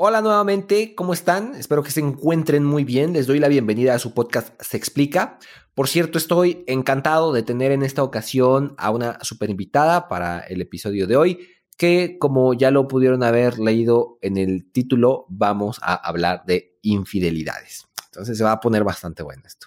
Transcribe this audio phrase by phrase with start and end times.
[0.00, 1.56] Hola nuevamente, ¿cómo están?
[1.56, 3.14] Espero que se encuentren muy bien.
[3.14, 5.40] Les doy la bienvenida a su podcast Se explica.
[5.74, 10.60] Por cierto, estoy encantado de tener en esta ocasión a una super invitada para el
[10.60, 15.94] episodio de hoy, que como ya lo pudieron haber leído en el título, vamos a
[15.94, 17.88] hablar de infidelidades.
[18.04, 19.66] Entonces se va a poner bastante bueno esto.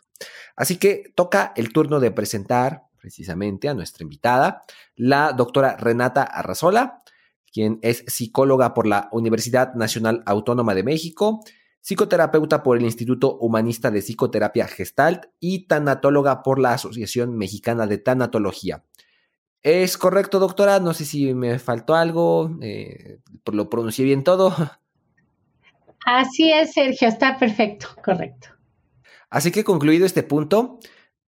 [0.56, 4.64] Así que toca el turno de presentar precisamente a nuestra invitada,
[4.96, 7.02] la doctora Renata Arrazola
[7.52, 11.44] quien es psicóloga por la Universidad Nacional Autónoma de México,
[11.82, 17.98] psicoterapeuta por el Instituto Humanista de Psicoterapia Gestalt y tanatóloga por la Asociación Mexicana de
[17.98, 18.84] Tanatología.
[19.64, 20.80] ¿Es correcto, doctora?
[20.80, 23.20] No sé si me faltó algo, eh,
[23.52, 24.56] lo pronuncié bien todo.
[26.06, 28.50] Así es, Sergio, está perfecto, correcto.
[29.30, 30.80] Así que concluido este punto,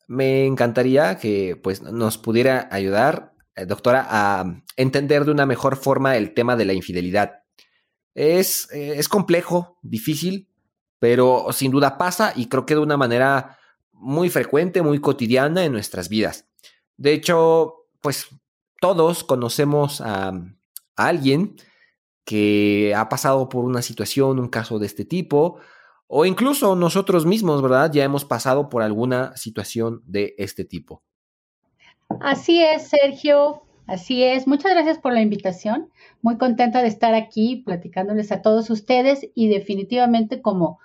[0.07, 3.30] me encantaría que pues, nos pudiera ayudar
[3.67, 7.43] doctora, a entender de una mejor forma el tema de la infidelidad.
[8.15, 10.49] Es, eh, es complejo, difícil,
[10.99, 13.59] pero sin duda pasa y creo que de una manera
[13.93, 16.47] muy frecuente, muy cotidiana en nuestras vidas.
[16.97, 18.29] De hecho, pues
[18.81, 21.57] todos conocemos a, a alguien
[22.25, 25.59] que ha pasado por una situación, un caso de este tipo,
[26.07, 27.91] o incluso nosotros mismos, ¿verdad?
[27.93, 31.05] Ya hemos pasado por alguna situación de este tipo.
[32.19, 33.63] Así es, Sergio.
[33.87, 34.47] Así es.
[34.47, 35.91] Muchas gracias por la invitación.
[36.23, 40.79] Muy contenta de estar aquí platicándoles a todos ustedes y definitivamente como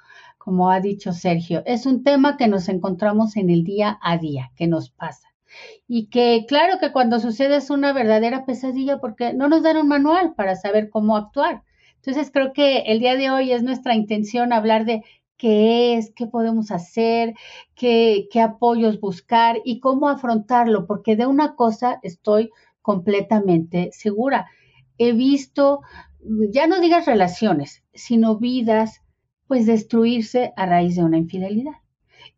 [0.45, 4.51] como ha dicho Sergio, es un tema que nos encontramos en el día a día,
[4.55, 5.27] que nos pasa.
[5.87, 9.87] Y que claro que cuando sucede es una verdadera pesadilla porque no nos dan un
[9.87, 11.63] manual para saber cómo actuar.
[11.95, 15.03] Entonces creo que el día de hoy es nuestra intención hablar de
[15.37, 17.33] qué es, qué podemos hacer,
[17.75, 24.47] qué, qué apoyos buscar y cómo afrontarlo, porque de una cosa estoy completamente segura.
[24.97, 25.81] He visto,
[26.51, 29.01] ya no digas relaciones, sino vidas,
[29.47, 31.73] pues destruirse a raíz de una infidelidad.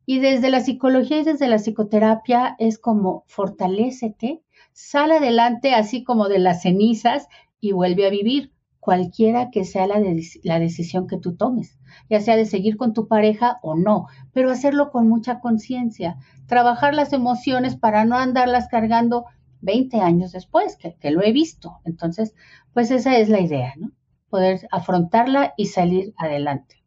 [0.06, 4.42] Y desde la psicología y desde la psicoterapia es como fortalécete,
[4.74, 7.28] sal adelante así como de las cenizas
[7.60, 8.52] y vuelve a vivir
[8.88, 10.00] cualquiera que sea la,
[10.44, 11.78] la, decisión que tú tomes,
[12.10, 16.16] ya sea de seguir con tu pareja o no, pero hacerlo con mucha conciencia,
[16.46, 19.26] trabajar las emociones para no andarlas cargando
[19.60, 21.82] 20 años después, que, lo he visto.
[21.84, 22.34] Entonces,
[22.74, 23.92] pues esa es la idea, ¿no?
[24.30, 26.82] Poder afrontarla y salir adelante.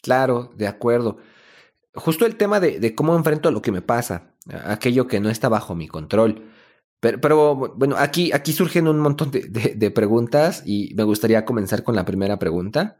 [0.00, 1.16] Claro, de acuerdo.
[1.96, 5.48] Justo el tema de, de cómo enfrento lo que me pasa, aquello que no está
[5.48, 6.53] bajo mi control.
[7.00, 12.04] Pero, bueno, aquí, aquí surgen un montón de, preguntas y me gustaría comenzar con la
[12.04, 12.98] primera pregunta.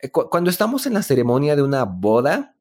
[0.00, 2.56] Eh, cuando estamos en la ceremonia de una boda,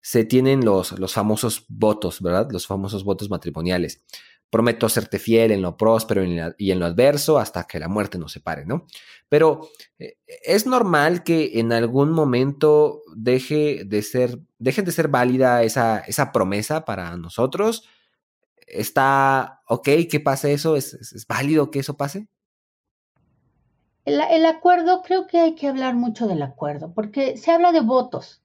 [0.00, 2.48] se tienen los, los famosos votos, ¿verdad?
[2.50, 4.02] Los famosos votos matrimoniales.
[4.48, 8.32] Prometo serte fiel en lo próspero y en lo adverso hasta que la muerte nos
[8.32, 8.86] separe, ¿no?
[9.28, 15.64] Pero eh, es normal que en algún momento deje de ser, dejen de ser válida
[15.64, 17.88] esa, esa promesa para nosotros
[18.66, 22.28] está ok que pase eso, es, válido que eso pase.
[24.04, 27.80] El, el, acuerdo, creo que hay que hablar mucho del acuerdo, porque se habla de
[27.80, 28.42] votos.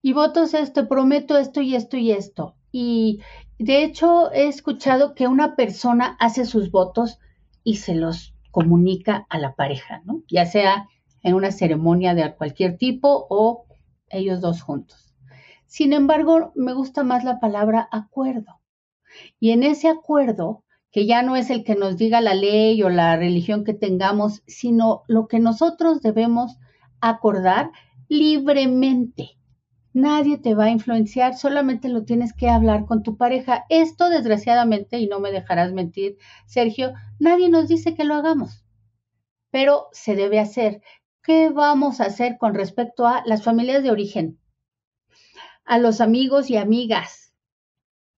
[0.00, 2.54] Y votos es, te prometo esto y esto y esto.
[2.70, 3.20] Y
[3.58, 7.18] de hecho he escuchado que una persona hace sus votos
[7.64, 10.22] y se los comunica a la pareja, ¿no?
[10.28, 10.88] Ya sea
[11.22, 13.66] en una ceremonia de cualquier tipo o
[14.08, 15.14] ellos dos juntos.
[15.66, 18.60] Sin embargo, me gusta más la palabra acuerdo,
[19.40, 22.88] y en ese acuerdo, que ya no es el que nos diga la ley o
[22.88, 26.56] la religión que tengamos, sino lo que nosotros debemos
[27.00, 27.70] acordar
[28.08, 29.36] libremente.
[29.92, 33.64] Nadie te va a influenciar, solamente lo tienes que hablar con tu pareja.
[33.68, 38.64] Esto, desgraciadamente, y no me dejarás mentir, Sergio, nadie nos dice que lo hagamos,
[39.50, 40.82] pero se debe hacer.
[41.22, 44.38] ¿Qué vamos a hacer con respecto a las familias de origen?
[45.64, 47.25] A los amigos y amigas,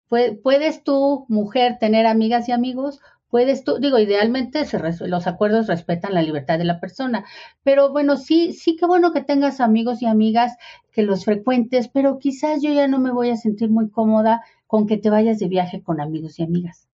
[0.08, 3.00] ¿Puedes tú, mujer, tener amigas y amigos?
[3.28, 7.26] Puedes tú, digo, idealmente se los acuerdos respetan la libertad de la persona,
[7.62, 10.56] pero bueno, sí, sí que bueno que tengas amigos y amigas,
[10.92, 14.86] que los frecuentes, pero quizás yo ya no me voy a sentir muy cómoda con
[14.86, 16.88] que te vayas de viaje con amigos y amigas.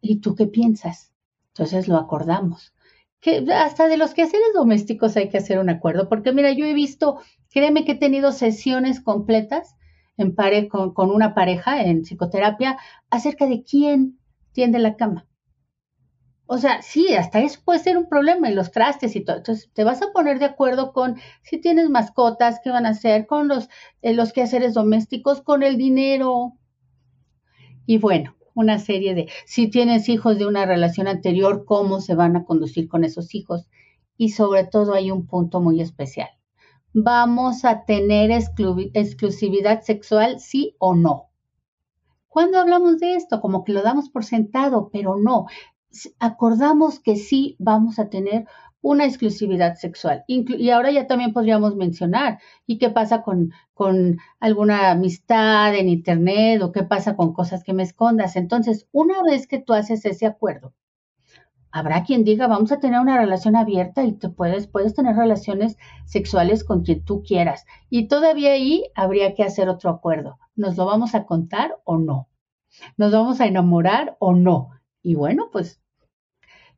[0.00, 1.12] ¿Y tú qué piensas?
[1.48, 2.74] Entonces lo acordamos.
[3.20, 6.74] Que hasta de los quehaceres domésticos hay que hacer un acuerdo, porque mira, yo he
[6.74, 7.20] visto,
[7.50, 9.75] créeme que he tenido sesiones completas
[10.16, 12.78] en pare con, con una pareja en psicoterapia
[13.10, 14.18] acerca de quién
[14.52, 15.26] tiende la cama.
[16.48, 19.38] O sea, sí, hasta eso puede ser un problema y los trastes y todo.
[19.38, 23.26] Entonces, te vas a poner de acuerdo con si tienes mascotas, qué van a hacer,
[23.26, 23.68] con los,
[24.02, 26.52] eh, los quehaceres domésticos, con el dinero.
[27.84, 32.36] Y bueno, una serie de, si tienes hijos de una relación anterior, cómo se van
[32.36, 33.68] a conducir con esos hijos.
[34.18, 36.30] y sobre todo hay un punto muy especial.
[36.92, 41.30] ¿Vamos a tener exclusividad sexual, sí o no?
[42.28, 45.46] Cuando hablamos de esto, como que lo damos por sentado, pero no.
[46.18, 48.46] Acordamos que sí vamos a tener
[48.82, 50.24] una exclusividad sexual.
[50.28, 56.62] y ahora ya también podríamos mencionar, ¿y qué pasa con, con alguna amistad en Internet
[56.62, 58.36] o qué pasa con cosas que me escondas?
[58.36, 60.72] Entonces, una vez que tú haces ese acuerdo,
[61.70, 65.76] habrá quien diga, vamos a tener una relación abierta y te puedes, puedes tener relaciones
[66.04, 67.66] sexuales con quien tú quieras.
[67.90, 70.38] Y todavía ahí habría que hacer otro acuerdo.
[70.54, 72.28] ¿Nos lo vamos a contar o no?
[72.96, 74.70] ¿Nos vamos a enamorar o no?
[75.02, 75.80] Y bueno, pues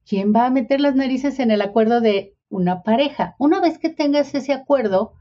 [0.07, 3.37] ¿quién va a meter las narices en el acuerdo de una pareja?
[3.39, 5.15] Una vez que tengas ese acuerdo,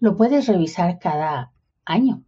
[0.00, 1.52] lo puedes revisar cada
[1.84, 2.24] año.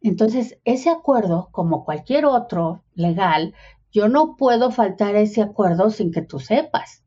[0.00, 3.54] Entonces, ese acuerdo, como cualquier otro legal,
[3.92, 7.04] yo no puedo faltar a ese acuerdo sin que tú sepas,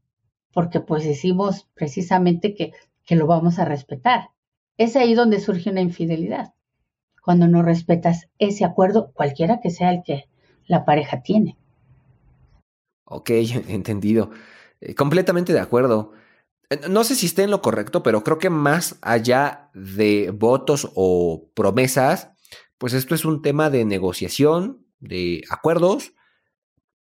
[0.51, 2.74] porque pues decimos precisamente que,
[3.06, 4.30] que lo vamos a respetar.
[4.78, 6.54] Es ahí donde surge una infidelidad,
[7.22, 10.25] cuando no respetas ese acuerdo, cualquiera que sea el que
[10.66, 11.57] la pareja tiene.
[13.06, 13.30] Ok,
[13.68, 14.31] entendido.
[14.80, 16.13] Eh, completamente de acuerdo.
[16.69, 20.92] Eh, no sé si esté en lo correcto, pero creo que más allá de votos
[20.95, 22.31] o promesas,
[22.77, 26.13] pues esto es un tema de negociación, de acuerdos,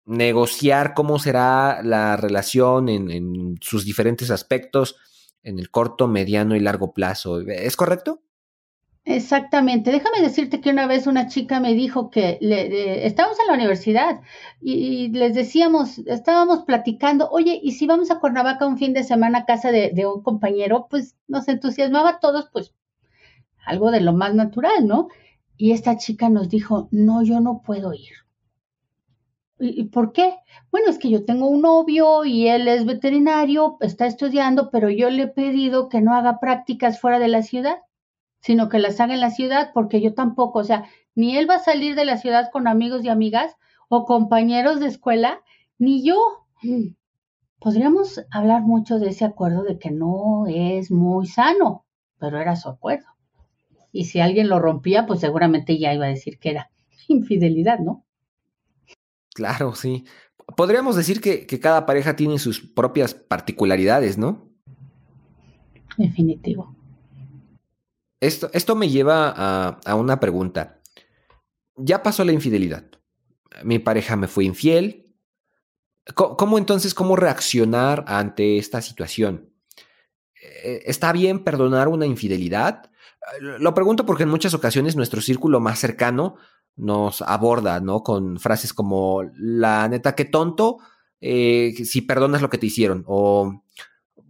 [0.07, 4.95] negociar cómo será la relación en, sus diferentes aspectos
[5.44, 7.42] en el corto, mediano y largo plazo.
[7.42, 8.21] ¿Es correcto?
[9.04, 9.92] Exactamente.
[9.92, 14.21] Déjame decirte que una vez una chica me dijo que le, estábamos en la universidad
[14.62, 19.39] y, les decíamos, estábamos platicando, oye, ¿y si vamos a Cuernavaca un fin de semana
[19.39, 20.88] a casa de, de, un compañero?
[20.89, 22.74] Pues nos entusiasmaba a todos, pues
[23.65, 25.09] algo de lo más natural, ¿no?
[25.57, 28.26] Y esta chica nos dijo, no, yo no puedo ir.
[29.59, 30.36] ¿Y por qué?
[30.71, 35.09] Bueno, es que yo tengo un novio y él es veterinario, está estudiando, pero yo
[35.09, 37.77] le he pedido que no haga prácticas fuera de la ciudad
[38.48, 41.56] sino que las haga en la ciudad, porque yo tampoco, o sea, ni él va
[41.56, 43.56] a salir de la ciudad con amigos y amigas
[43.89, 45.42] o compañeros de escuela,
[45.77, 46.15] ni yo.
[47.59, 51.86] Podríamos hablar mucho de ese acuerdo de que no es muy sano,
[52.19, 53.07] pero era su acuerdo.
[53.92, 56.71] Y si alguien lo rompía, pues seguramente ya iba a decir que era
[57.09, 58.06] infidelidad, ¿no?
[59.38, 60.04] Claro, sí.
[60.56, 64.50] Podríamos decir que, que cada pareja tiene sus propias particularidades, ¿no?
[65.95, 66.75] Definitivo.
[68.19, 69.30] Esto, esto me lleva
[69.86, 70.81] a, una pregunta.
[71.75, 72.86] Ya pasó la infidelidad.
[73.63, 75.13] Mi pareja me fue infiel.
[76.16, 79.54] ¿Cómo, entonces, cómo reaccionar ante esta situación?
[80.63, 82.90] Eh, ¿Está bien perdonar una infidelidad?
[83.40, 86.38] Lo pregunto porque en muchas ocasiones nuestro círculo más cercano
[86.77, 88.03] nos aborda, ¿no?
[88.03, 90.77] Con frases como, la neta, qué tonto,
[91.19, 93.63] eh, si perdonas lo que te hicieron, o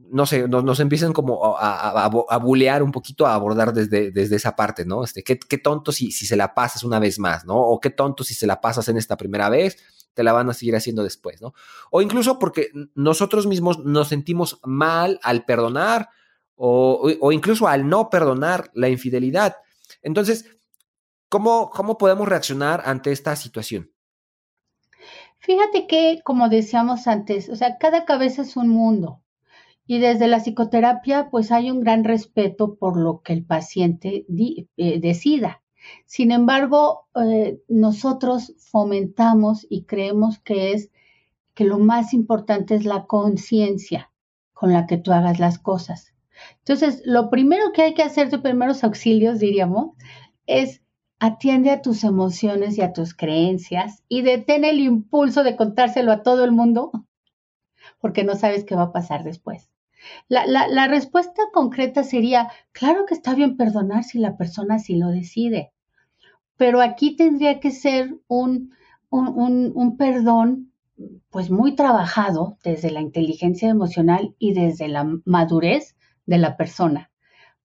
[0.10, 4.56] no sé, nos, empiezan como a, a, bulear un poquito, a abordar desde, desde esa
[4.56, 5.04] parte, ¿no?
[5.04, 7.58] Este, qué, tonto si, si, se la pasas una vez más, ¿no?
[7.58, 9.78] O qué tonto si se la pasas en esta primera vez,
[10.14, 11.54] te la van a seguir haciendo después, ¿no?
[11.92, 16.10] O incluso porque nosotros mismos nos sentimos mal al perdonar
[16.56, 19.58] o, o incluso al no perdonar la infidelidad.
[20.02, 20.57] Entonces,
[21.30, 23.92] ¿cómo, ¿cómo podemos reaccionar ante esta situación?
[25.40, 29.22] Fíjate que, como decíamos antes, o sea, cada cabeza es un mundo.
[29.86, 34.26] Y desde la psicoterapia, pues hay un gran respeto por lo que el paciente
[34.76, 35.64] eh, decida.
[36.06, 40.92] Sin embargo, eh, nosotros fomentamos y creemos que es
[41.54, 44.12] que lo más importante es la conciencia
[44.54, 46.14] con la que tú hagas las cosas.
[46.60, 49.96] Entonces, lo primero que hay que hacer de primeros auxilios, diríamos,
[50.46, 50.82] es
[51.20, 56.24] atiende a tus emociones y a tus creencias y detén el impulso de contárselo a
[56.24, 56.92] todo el mundo
[58.00, 59.70] porque no sabes qué va a pasar después.
[60.30, 65.74] La, respuesta concreta sería, claro que está bien perdonar si la persona sí lo decide,
[66.56, 68.74] pero aquí tendría que ser un,
[69.10, 70.72] un, perdón
[71.30, 75.96] pues muy trabajado desde la inteligencia emocional y desde la madurez
[76.26, 77.12] de la persona.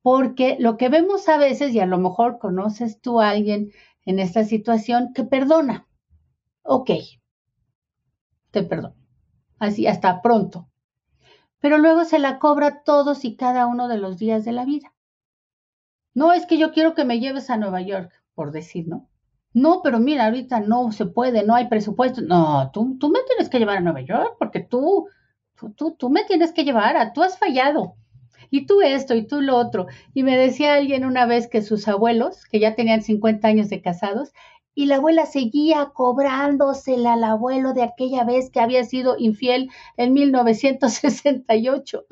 [0.02, 3.70] Porque lo que vemos a veces, y a lo mejor conoces tú a alguien
[4.04, 5.86] en esta situación, que perdona.
[6.62, 6.90] Ok,
[8.50, 8.96] te perdono.
[9.58, 10.68] Así, hasta pronto
[11.62, 14.92] pero luego se la cobra todos y cada uno de los días de la vida.
[16.12, 19.08] No es que yo quiero que me lleves a Nueva York, por decir, ¿no?
[19.54, 22.20] No, pero mira, ahorita no se puede, no hay presupuesto.
[22.20, 25.06] No, tú, tú me tienes que llevar a Nueva York porque tú,
[25.76, 27.94] tú, tú, me tienes que llevar, a, tú has fallado.
[28.52, 29.86] Y tú esto y tú lo otro.
[30.12, 33.80] Y me decía alguien una vez que sus abuelos, que ya tenían 50 años de
[33.80, 34.34] casados,
[34.74, 40.12] y la abuela seguía cobrándosela al abuelo de aquella vez que había sido infiel en
[40.12, 42.04] 1968.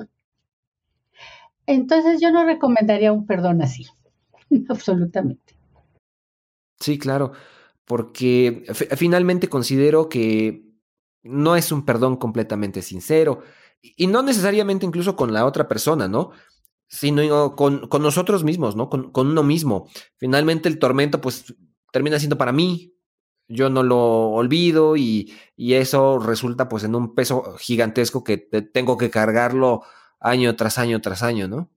[1.67, 3.85] Entonces yo no recomendaría un perdón así,
[4.67, 5.55] absolutamente.
[6.79, 7.33] Sí, claro,
[7.85, 8.63] porque
[8.97, 10.65] finalmente considero que
[11.21, 13.43] no es un perdón completamente sincero
[13.81, 16.31] y no necesariamente incluso con la otra persona, ¿no?
[16.87, 18.89] Sino con, con nosotros mismos, ¿no?
[18.89, 19.87] Con, con uno mismo.
[20.17, 21.53] Finalmente el tormento pues
[21.91, 22.93] termina siendo para mí,
[23.47, 28.97] yo no lo olvido y, y, eso resulta pues en un peso gigantesco que tengo
[28.97, 29.83] que cargarlo
[30.19, 31.69] año tras año tras año, ¿no?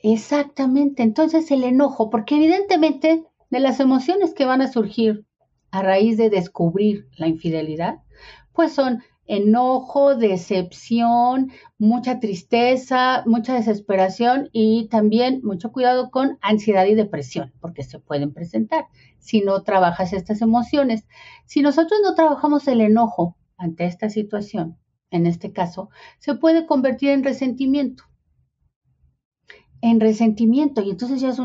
[0.00, 5.24] Exactamente, entonces el enojo, porque evidentemente de las emociones que van a surgir
[5.70, 8.02] a raíz de descubrir la infidelidad,
[8.52, 16.94] pues son enojo, decepción, mucha tristeza, mucha desesperación y también mucho cuidado con ansiedad y
[16.94, 18.86] depresión, porque se pueden presentar
[19.18, 21.06] si no trabajas estas emociones.
[21.46, 24.76] Si nosotros no trabajamos el enojo ante esta situación,
[25.10, 28.04] en este caso, se puede convertir en resentimiento.
[29.80, 31.44] En resentimiento, y entonces ya es uh,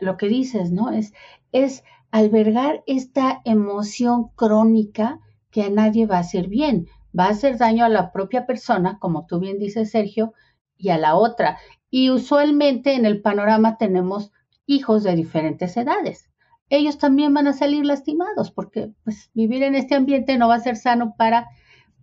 [0.00, 0.90] lo que dices, ¿no?
[0.90, 1.12] Es,
[1.50, 5.20] es albergar esta emoción crónica
[5.58, 6.86] que a nadie va a hacer bien,
[7.18, 10.32] va a hacer daño a la propia persona, como tú bien dices, Sergio,
[10.76, 11.58] y a la otra.
[11.90, 14.30] Y usualmente en el panorama tenemos
[14.66, 16.30] hijos de diferentes edades.
[16.70, 20.60] Ellos también van a salir lastimados porque pues, vivir en este ambiente no va a
[20.60, 21.48] ser sano para,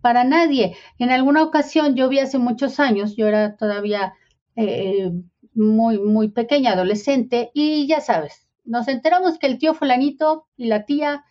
[0.02, 0.76] para nadie.
[0.98, 4.12] En alguna ocasión, yo vi hace muchos años, yo era todavía
[4.54, 5.12] eh,
[5.54, 10.84] muy, muy pequeña, adolescente, y ya sabes, nos enteramos que el tío fulanito y la
[10.84, 11.24] tía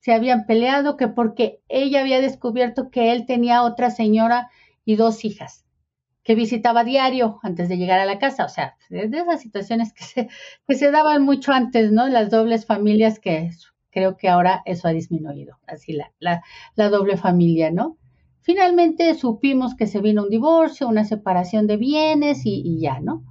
[0.00, 4.50] se habían peleado que porque ella había descubierto que él tenía otra señora
[4.84, 5.64] y dos hijas
[6.22, 8.44] que visitaba diario antes de llegar a la casa.
[8.44, 10.28] O sea, de esas situaciones que se,
[10.66, 12.08] que se daban mucho antes, ¿no?
[12.08, 13.50] Las dobles familias que
[13.90, 17.96] creo que ahora eso ha disminuido, así la, la, doble familia, ¿no?
[18.42, 23.24] Finalmente supimos que se vino un divorcio, una separación de bienes y ya, ¿no?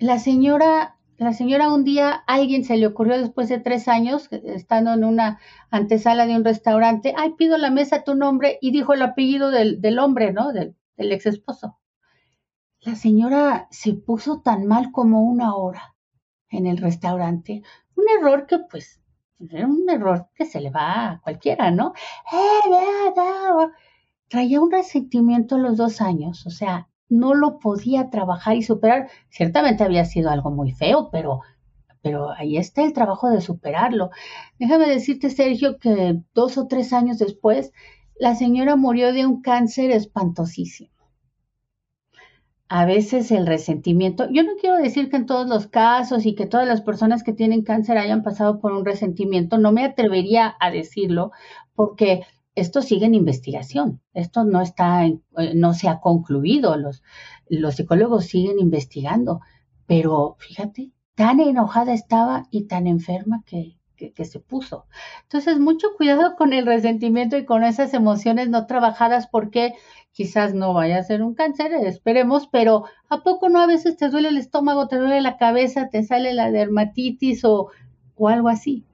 [0.00, 4.94] La señora la señora un día, alguien se le ocurrió después de tres años, estando
[4.94, 5.38] en una
[5.70, 9.82] antesala de un restaurante, ay, pido la mesa tu nombre y dijo el apellido del,
[9.82, 10.50] del hombre, ¿no?
[10.52, 11.78] Del, ex esposo.
[12.80, 15.94] La señora se puso tan mal como una hora
[16.48, 17.62] en el restaurante.
[17.96, 19.02] Un error que pues
[19.38, 21.92] un error que se le va a cualquiera, ¿no?
[24.28, 29.10] Traía un resentimiento a los dos años, o sea, no lo podía trabajar y superar.
[29.28, 31.40] Ciertamente había sido algo muy feo, pero,
[32.00, 34.10] pero ahí está el trabajo de superarlo.
[34.58, 37.72] Déjame decirte, Sergio, que dos o tres años después,
[38.18, 40.90] la señora murió de un cáncer espantosísimo.
[42.68, 46.46] A veces el resentimiento, yo no quiero decir que en todos los casos y que
[46.46, 50.70] todas las personas que tienen cáncer hayan pasado por un resentimiento, no me atrevería a
[50.70, 51.32] decirlo
[51.74, 52.22] porque
[52.54, 55.20] esto sigue en investigación, esto no está, eh,
[55.54, 57.02] no se ha concluido, los,
[57.48, 59.40] los psicólogos siguen investigando,
[59.86, 64.86] pero fíjate, tan enojada estaba y tan enferma que, que, se puso.
[65.24, 69.74] Entonces, mucho cuidado con el resentimiento y con esas emociones no trabajadas porque
[70.12, 74.08] quizás no vaya a ser un cáncer, esperemos, pero ¿a poco no a veces te
[74.08, 77.68] duele el estómago, te duele la cabeza, te sale la dermatitis o,
[78.16, 78.84] o algo así?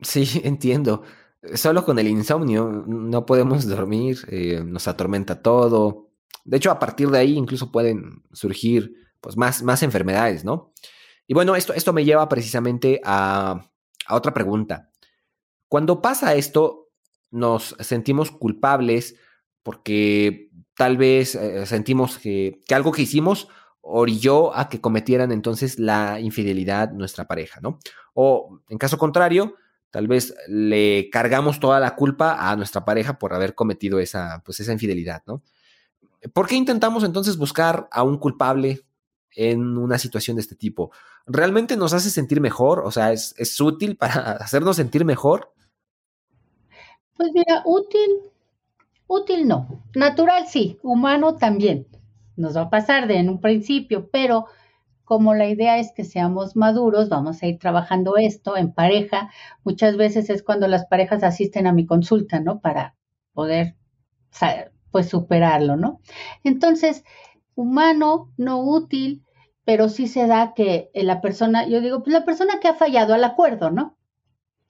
[0.00, 1.02] Sí, entiendo
[1.54, 6.08] solo con el insomnio no podemos dormir, eh, nos atormenta todo.
[6.44, 10.72] De hecho, a partir de ahí incluso pueden surgir pues, más, más enfermedades, ¿no?
[11.26, 13.70] Y bueno, esto, esto me lleva precisamente a,
[14.06, 14.90] a otra pregunta.
[15.68, 16.90] Cuando pasa esto,
[17.30, 19.16] nos sentimos culpables
[19.62, 23.48] porque tal vez eh, sentimos que, que, algo que hicimos
[23.80, 27.78] orilló a que cometieran entonces la infidelidad nuestra pareja, ¿no?
[28.14, 29.56] O en caso contrario,
[29.94, 34.58] Tal vez le cargamos toda la culpa a nuestra pareja por haber cometido esa, pues
[34.58, 35.40] esa infidelidad, ¿no?
[36.32, 38.80] ¿Por qué intentamos entonces buscar a un culpable
[39.36, 40.90] en una situación de este tipo?
[41.26, 42.80] ¿Realmente nos hace sentir mejor?
[42.80, 45.54] O sea, ¿es, es útil para hacernos sentir mejor?
[47.16, 48.32] Pues mira, útil,
[49.06, 49.84] útil no.
[49.94, 51.86] Natural sí, humano también.
[52.34, 54.46] Nos va a pasar de en un principio, pero
[55.04, 59.30] como la idea es que seamos maduros, vamos a ir trabajando esto en pareja.
[59.64, 62.60] Muchas veces es cuando las parejas asisten a mi consulta, ¿no?
[62.60, 62.96] Para
[63.32, 63.76] poder,
[64.90, 66.00] pues, superarlo, ¿no?
[66.44, 67.04] Entonces,
[67.54, 69.24] humano, no útil,
[69.64, 73.14] pero sí se da que la persona, yo digo, pues la persona que ha fallado
[73.14, 73.96] al acuerdo, ¿no?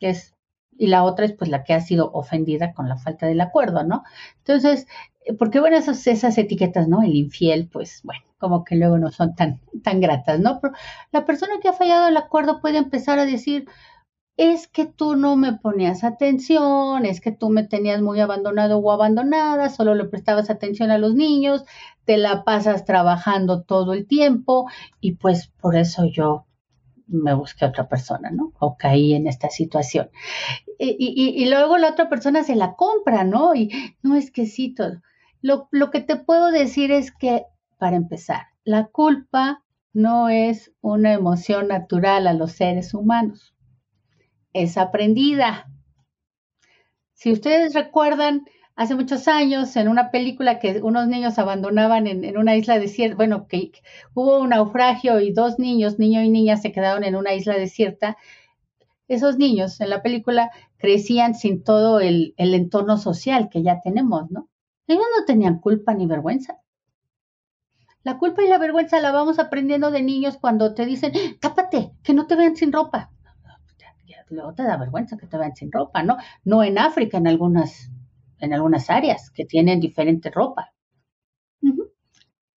[0.01, 0.35] Es,
[0.79, 3.85] y la otra es pues la que ha sido ofendida con la falta del acuerdo,
[3.85, 4.05] ¿no?
[4.39, 4.87] Entonces,
[5.39, 7.03] porque bueno, esas, esas etiquetas, ¿no?
[7.03, 10.61] El infiel, pues bueno, como que luego no son tan, tan gratas, ¿no?
[10.61, 10.75] Pero
[11.13, 13.67] la persona que ha fallado el acuerdo puede empezar a decir,
[14.37, 18.91] es que tú no me ponías atención, es que tú me tenías muy abandonado o
[18.91, 21.65] abandonada, solo le prestabas atención a los niños,
[22.05, 24.69] te la pasas trabajando todo el tiempo
[25.01, 26.47] y pues por eso yo
[27.07, 28.53] me busqué a otra persona, ¿no?
[28.59, 30.11] O caí en esta situación.
[30.79, 33.55] Y, luego la otra persona se la compra, ¿no?
[33.55, 33.71] Y
[34.03, 35.03] no es que sí, todo.
[35.43, 37.45] Lo, lo que te puedo decir es que,
[37.85, 39.63] para empezar, la culpa
[39.93, 43.55] no es una emoción natural a los seres humanos
[44.55, 45.69] es aprendida.
[47.13, 52.57] Si ustedes recuerdan, hace muchos años, en una película que unos niños abandonaban en, una
[52.57, 53.73] isla desierta, bueno, que
[54.15, 58.17] hubo un naufragio y dos niños, niño y niña, se quedaron en una isla desierta.
[59.09, 64.31] Esos niños en la película crecían sin todo el, el entorno social que ya tenemos,
[64.31, 64.49] ¿no?
[64.87, 66.61] Ellos no tenían culpa ni vergüenza.
[68.05, 72.15] La culpa y la vergüenza la vamos aprendiendo de niños cuando te dicen, tápate, que
[72.15, 73.11] no te vean sin ropa
[74.35, 76.17] luego te da vergüenza que te vean sin ropa, ¿no?
[76.45, 77.91] No en África, en algunas,
[78.39, 80.73] en algunas áreas que tienen diferente ropa.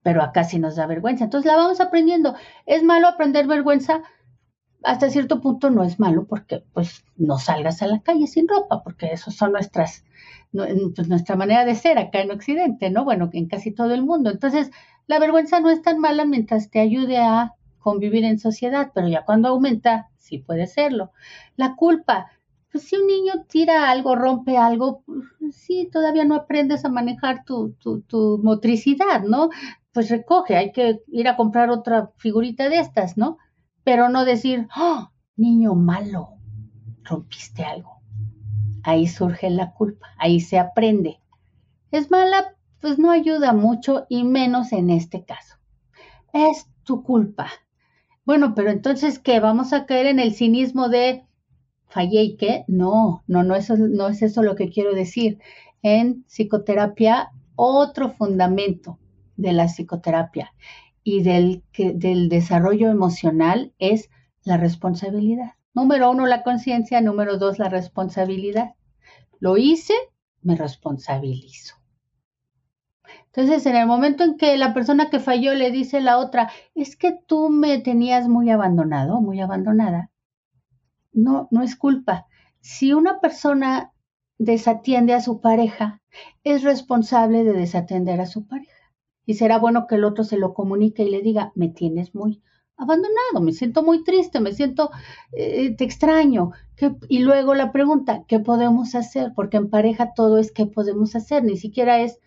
[0.02, 1.24] Pero acá sí nos da vergüenza.
[1.24, 2.34] Entonces la vamos aprendiendo.
[2.66, 4.02] ¿Es malo aprender vergüenza?
[4.82, 8.82] Hasta cierto punto no es malo porque pues no salgas a la calle sin ropa,
[8.84, 10.04] porque eso son nuestras,
[10.52, 13.04] pues, nuestra manera de ser acá en Occidente, ¿no?
[13.04, 14.30] Bueno, en casi todo el mundo.
[14.30, 14.70] Entonces,
[15.08, 19.24] la vergüenza no es tan mala mientras te ayude a convivir en sociedad, pero ya
[19.24, 21.12] cuando aumenta, sí puede serlo.
[21.56, 22.30] La culpa,
[22.70, 25.02] pues si un niño tira algo, rompe algo,
[25.50, 29.48] sí, todavía no aprendes a manejar tu, tu, motricidad, ¿no?
[29.92, 33.38] Pues recoge, hay que ir a comprar otra figurita de estas, ¿no?
[33.84, 36.34] Pero no decir, oh, niño malo,
[37.02, 38.02] rompiste algo.
[38.82, 41.20] Ahí surge la culpa, ahí se aprende.
[41.90, 45.56] Es mala, pues no ayuda mucho y menos en este caso.
[46.32, 47.48] Es tu culpa.
[48.24, 49.40] Bueno, pero entonces, ¿qué?
[49.40, 51.24] ¿Vamos a caer en el cinismo de
[51.86, 52.64] fallé y qué?
[52.68, 55.38] No, no, no, eso, no es eso lo que quiero decir.
[55.82, 58.98] En psicoterapia, otro fundamento
[59.36, 60.52] de la psicoterapia
[61.02, 64.10] y del, del desarrollo emocional es
[64.44, 65.52] la responsabilidad.
[65.74, 67.00] Número uno, la conciencia.
[67.00, 68.74] Número dos, la responsabilidad.
[69.40, 69.94] Lo hice,
[70.42, 71.77] me responsabilizo.
[73.38, 76.50] Entonces, en el momento en que la persona que falló le dice a la otra,
[76.74, 80.10] es que tú me tenías muy abandonado, muy abandonada,
[81.12, 82.26] no, no es culpa.
[82.58, 83.92] Si una persona
[84.38, 86.02] desatiende a su pareja,
[86.42, 88.92] es responsable de desatender a su pareja.
[89.24, 92.42] Y será bueno que el otro se lo comunique y le diga, me tienes muy
[92.76, 94.90] abandonado, me siento muy triste, me siento,
[95.30, 96.50] eh, te extraño.
[97.08, 99.30] Y luego la pregunta, ¿qué podemos hacer?
[99.36, 102.18] Porque en pareja todo es qué podemos hacer, ni siquiera es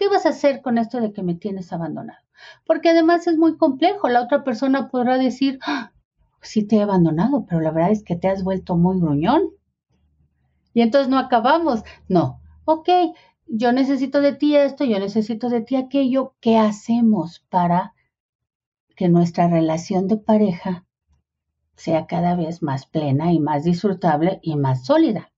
[0.00, 2.24] ¿Qué vas a hacer con esto de que me tienes abandonado?
[2.64, 4.08] Porque además es muy complejo.
[4.08, 5.92] La otra persona podrá decir, ¡Ah!
[6.40, 9.50] sí te he abandonado, pero la verdad es que te has vuelto muy gruñón.
[10.72, 11.84] Y entonces no acabamos.
[12.08, 12.88] No, ok,
[13.46, 16.34] yo necesito de ti esto, yo necesito de ti aquello.
[16.40, 17.92] ¿Qué hacemos para
[18.96, 20.86] que nuestra relación de pareja
[21.76, 25.30] sea cada vez más plena y más disfrutable y más sólida?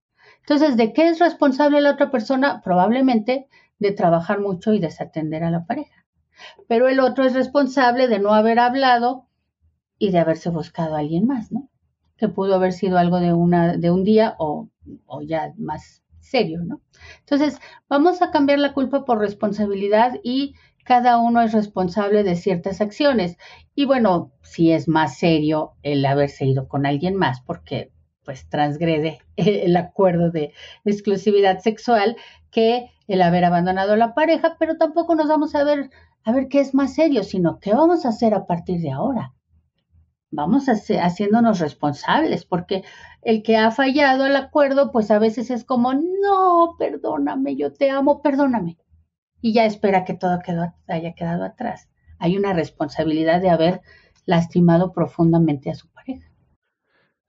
[0.43, 2.61] Entonces, ¿de qué es responsable la otra persona?
[2.63, 3.49] Probablemente
[3.83, 6.07] de trabajar mucho y desatender a la pareja.
[6.69, 9.29] Pero el otro es responsable de no haber hablado
[9.99, 11.69] y de haberse buscado a alguien más, ¿no?
[12.17, 14.69] Que pudo haber sido algo de, una, de un día o,
[15.07, 16.81] o ya más serio, ¿no?
[17.21, 22.81] Entonces, vamos a cambiar la culpa por responsabilidad y cada uno es responsable de ciertas
[22.81, 23.37] acciones.
[23.75, 27.93] Y bueno, si es más serio el haberse ido con alguien más, porque
[28.25, 30.53] pues transgrede el acuerdo de
[30.85, 32.17] exclusividad sexual
[32.53, 35.91] que el haber abandonado la pareja, pero tampoco nos vamos a ver
[36.25, 39.35] a ver qué es más serio, sino qué vamos a hacer a partir de ahora.
[40.31, 42.85] Vamos a haciéndonos responsables, porque
[43.23, 47.91] el que ha fallado el acuerdo, pues a veces es como, no, perdóname, yo te
[47.91, 48.79] amo, perdóname.
[49.41, 50.39] Y ya espera que todo
[50.87, 51.89] haya quedado atrás.
[52.19, 53.83] Hay una responsabilidad de haber
[54.25, 56.31] lastimado profundamente a su pareja.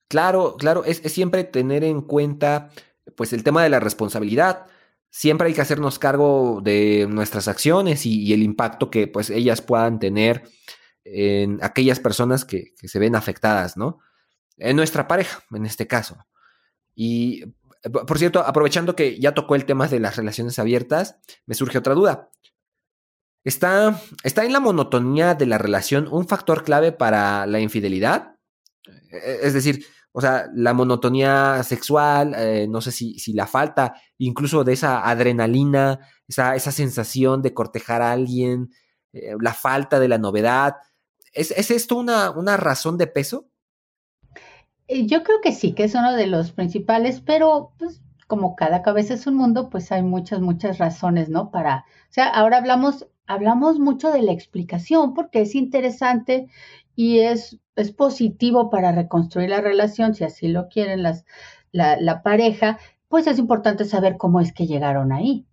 [0.07, 2.69] Claro, claro, es, siempre tener en cuenta
[3.17, 4.67] pues el tema de la responsabilidad.
[5.15, 9.99] Siempre hay que hacernos cargo de nuestras acciones y, el impacto que pues ellas puedan
[9.99, 10.41] tener
[11.03, 13.99] en aquellas personas que, se ven afectadas, ¿no?
[14.57, 16.17] En nuestra pareja, en este caso.
[16.95, 17.43] Y
[17.91, 21.93] por cierto, aprovechando que ya tocó el tema de las relaciones abiertas, me surge otra
[21.93, 22.31] duda.
[23.43, 28.39] ¿Está, ¿Está en la monotonía de la relación un factor clave para la infidelidad?
[29.11, 33.95] E, es decir, O sea, la monotonía sexual, eh, no sé si, si, la falta
[34.19, 38.69] incluso de esa adrenalina, esa, esa sensación de cortejar a alguien,
[39.11, 40.75] eh, la falta de la novedad.
[41.33, 43.49] ¿Es, ¿Es, esto una, una razón de peso?
[44.87, 48.81] Eh, yo creo que sí, que es uno de los principales, pero pues como cada
[48.81, 51.51] cabeza es un mundo, pues hay muchas, muchas razones, ¿no?
[51.51, 56.47] Para, o sea, ahora hablamos, hablamos mucho de la explicación porque es interesante
[56.95, 61.25] y es, es positivo para reconstruir la relación, si así lo quieren las,
[61.71, 65.45] la, pareja, pues es importante saber cómo es que llegaron ahí,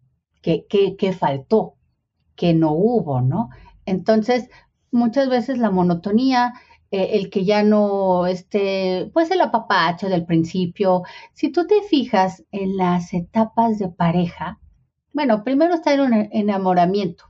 [0.42, 1.76] qué, qué, qué faltó,
[2.36, 3.50] qué no hubo, ¿no?
[3.86, 4.48] Entonces,
[4.90, 6.54] muchas veces la monotonía,
[6.90, 11.02] eh, el que ya no esté, pues el apapacho del principio.
[11.34, 14.58] Si tú te fijas en las etapas de pareja,
[15.12, 17.24] bueno, primero está en un enamoramiento.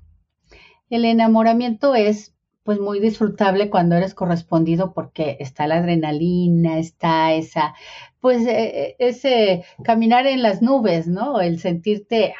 [0.88, 7.74] El enamoramiento es pues muy disfrutable cuando eres correspondido porque está la adrenalina, está esa,
[8.20, 11.40] pues e, e, ese caminar en las nubes, ¿no?
[11.40, 12.34] El sentirte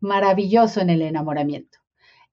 [0.00, 1.78] maravilloso en el enamoramiento.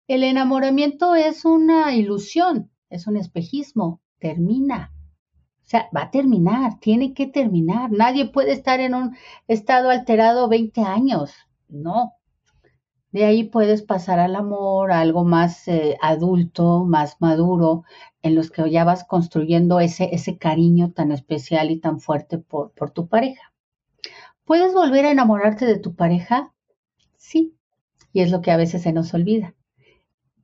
[0.07, 4.91] El enamoramiento es una ilusión, es un espejismo, termina.
[5.61, 7.91] O sea, va a terminar, tiene que terminar.
[7.91, 9.15] Nadie puede estar en un
[9.47, 11.33] estado alterado 20 años,
[11.69, 12.13] no.
[13.13, 17.83] De ahí puedes pasar al amor, a algo más eh, adulto, más maduro,
[18.23, 22.71] en los que ya vas construyendo ese, ese cariño tan especial y tan fuerte por,
[22.71, 23.53] por tu pareja.
[24.45, 26.53] ¿Puedes volver a enamorarte de tu pareja?
[27.15, 27.55] Sí,
[28.13, 29.53] y es lo que a veces se nos olvida.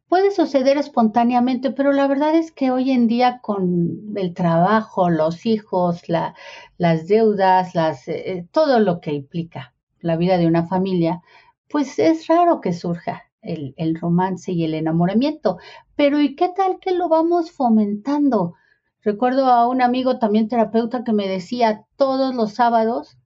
[0.08, 5.47] Puede suceder espontáneamente, pero la verdad es que hoy en día con el trabajo, los
[5.47, 6.36] hijos, la,
[6.77, 11.21] las deudas, las, eh, todo lo que implica la vida de una familia,
[11.69, 15.58] pues es raro que surja el, el, romance y el enamoramiento.
[15.95, 18.55] Pero ¿y qué tal que lo vamos fomentando?
[19.01, 23.17] Recuerdo a un amigo también terapeuta que me decía todos los sábados,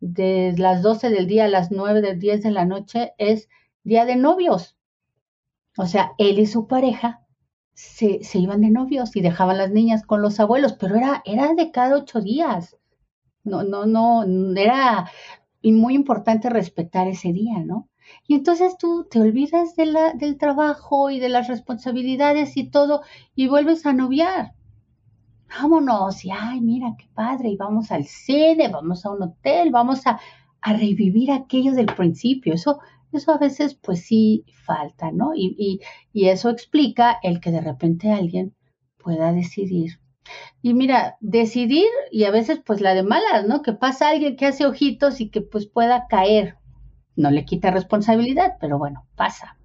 [0.00, 3.48] de las 12 del día a las 9 del 10 de la noche, es
[3.82, 4.76] día de novios.
[5.76, 7.22] O sea, él y su pareja
[7.74, 11.54] se, se iban de novios y dejaban las niñas con los abuelos, pero era, era
[11.54, 12.76] de cada ocho días.
[13.44, 14.24] No, no, no,
[14.56, 15.10] era
[15.66, 17.88] y muy importante respetar ese día, ¿no?
[18.28, 23.02] Y entonces tú te olvidas de del trabajo y de las responsabilidades y todo
[23.34, 24.52] y vuelves a noviar.
[25.48, 30.06] Vámonos, y ay, mira qué padre, y vamos al cine, vamos a un hotel, vamos
[30.06, 30.20] a,
[30.60, 32.54] a revivir aquello del principio.
[32.54, 32.78] Eso,
[33.10, 35.34] eso a veces pues sí falta, ¿no?
[35.34, 35.80] Y, y,
[36.12, 38.54] y eso explica el que de repente alguien
[38.98, 39.98] pueda decidir
[40.62, 43.62] y mira, decidir y a veces pues la de malas, ¿no?
[43.62, 46.56] Que pasa alguien que hace ojitos y que pues pueda caer.
[47.14, 49.56] No le quita responsabilidad, pero bueno, pasa.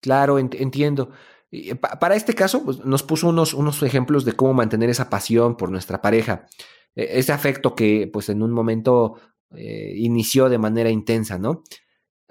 [0.00, 1.10] Claro, ent entiendo.
[2.00, 5.70] Para este caso, pues, nos puso unos, unos ejemplos de cómo mantener esa pasión por
[5.70, 6.46] nuestra pareja,
[6.94, 9.14] e, ese afecto que pues en un momento
[9.54, 11.62] eh, inició de manera intensa, ¿no?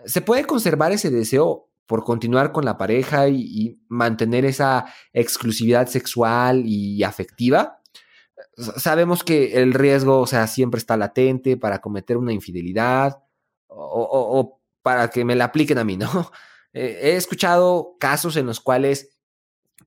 [0.06, 6.64] ¿Se puede conservar ese deseo por continuar con la pareja y, mantener esa exclusividad sexual
[6.66, 7.82] y afectiva,
[8.78, 13.24] sabemos que el riesgo, o sea, siempre está latente para cometer una infidelidad
[13.68, 16.32] o, para que me la apliquen a mí, ¿no?
[16.74, 19.18] he escuchado casos en los cuales,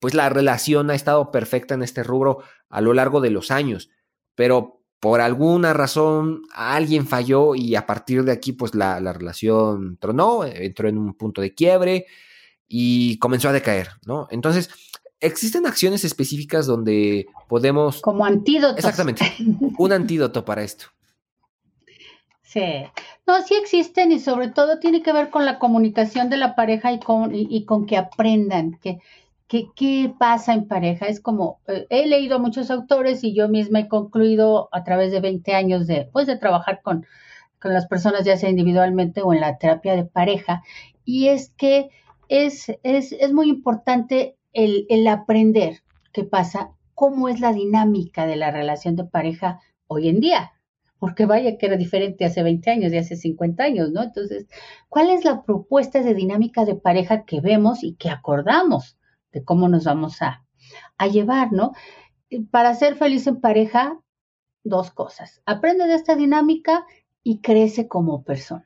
[0.00, 3.90] pues, la relación ha estado perfecta en este rubro a lo largo de los años,
[4.34, 9.96] pero por alguna razón alguien falló y a partir de aquí pues la, la, relación
[9.98, 12.06] tronó, entró en un punto de quiebre
[12.66, 14.26] y comenzó a decaer, ¿no?
[14.30, 14.70] Entonces,
[15.20, 18.00] existen acciones específicas donde podemos...
[18.00, 18.76] Como antídoto.
[18.76, 19.24] Exactamente,
[19.78, 20.86] un antídoto para esto.
[22.42, 22.62] Sí,
[23.26, 26.92] no, sí existen y sobre todo tiene que ver con la comunicación de la pareja
[26.92, 29.00] y con, y, y con que aprendan, que,
[29.48, 31.06] ¿Qué, pasa en pareja?
[31.06, 35.10] Es como, eh, he leído a muchos autores y yo misma he concluido a través
[35.10, 37.06] de 20 años de, pues, de trabajar con,
[37.58, 40.62] con las personas, ya sea individualmente o en la terapia de pareja,
[41.04, 41.88] y es que
[42.28, 45.82] es, es, es muy importante el, el aprender
[46.12, 50.52] qué pasa, cómo es la dinámica de la relación de pareja hoy en día
[50.98, 54.02] porque vaya que era diferente hace 20 años y hace 50 años, ¿no?
[54.02, 54.46] Entonces,
[54.88, 58.97] ¿cuál es la propuesta de dinámica de pareja que vemos y que acordamos?
[59.32, 60.44] De cómo nos vamos a,
[60.96, 61.72] a llevar, ¿no?
[62.50, 63.98] Para ser feliz en pareja,
[64.64, 65.42] dos cosas.
[65.46, 66.86] Aprende de esta dinámica
[67.22, 68.64] y crece como persona.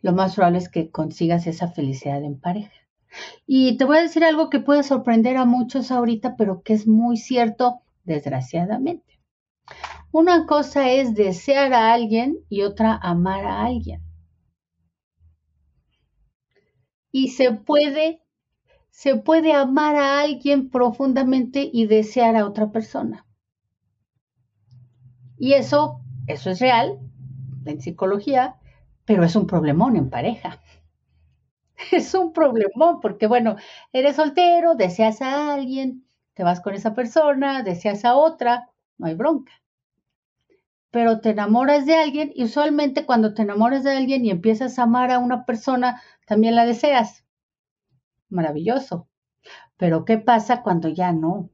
[0.00, 2.72] Lo más probable es que consigas esa felicidad en pareja.
[3.46, 6.86] Y te voy a decir algo que puede sorprender a muchos ahorita, pero que es
[6.86, 9.20] muy cierto, desgraciadamente.
[10.10, 14.02] Una cosa es desear a alguien y otra amar a alguien.
[17.10, 18.21] Y se puede
[18.92, 23.26] se puede amar a alguien profundamente y desear a otra persona.
[25.38, 27.00] Y eso, eso es real
[27.64, 28.56] en psicología,
[29.06, 30.60] pero es un problemón en pareja.
[31.90, 33.56] Es un problemón porque, bueno,
[33.92, 39.14] eres soltero, deseas a alguien, te vas con esa persona, deseas a otra, no hay
[39.14, 39.52] bronca.
[40.92, 44.84] Pero te enamoras de alguien y usualmente cuando te enamoras de alguien y empiezas a
[44.84, 47.24] amar a una persona, también la deseas.
[48.32, 49.08] Maravilloso.
[49.76, 51.50] Pero ¿qué pasa cuando ya no?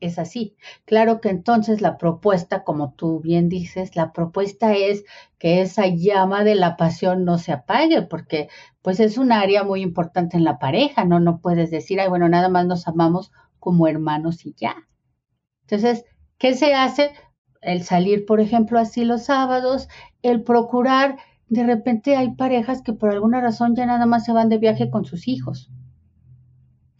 [0.00, 0.56] es así.
[0.84, 5.04] Claro que entonces la propuesta, como tú bien dices, la propuesta es
[5.38, 8.48] que esa llama de la pasión no se apague, porque
[8.82, 11.20] pues es un área muy importante en la pareja, ¿no?
[11.20, 14.76] No puedes decir, ay, bueno, nada más nos amamos como hermanos y ya.
[15.62, 16.04] Entonces,
[16.38, 17.12] ¿qué se hace?
[17.60, 19.88] El salir, por ejemplo, así los sábados,
[20.22, 21.16] el procurar,
[21.48, 24.90] de repente hay parejas que por alguna razón ya nada más se van de viaje
[24.90, 25.70] con sus hijos.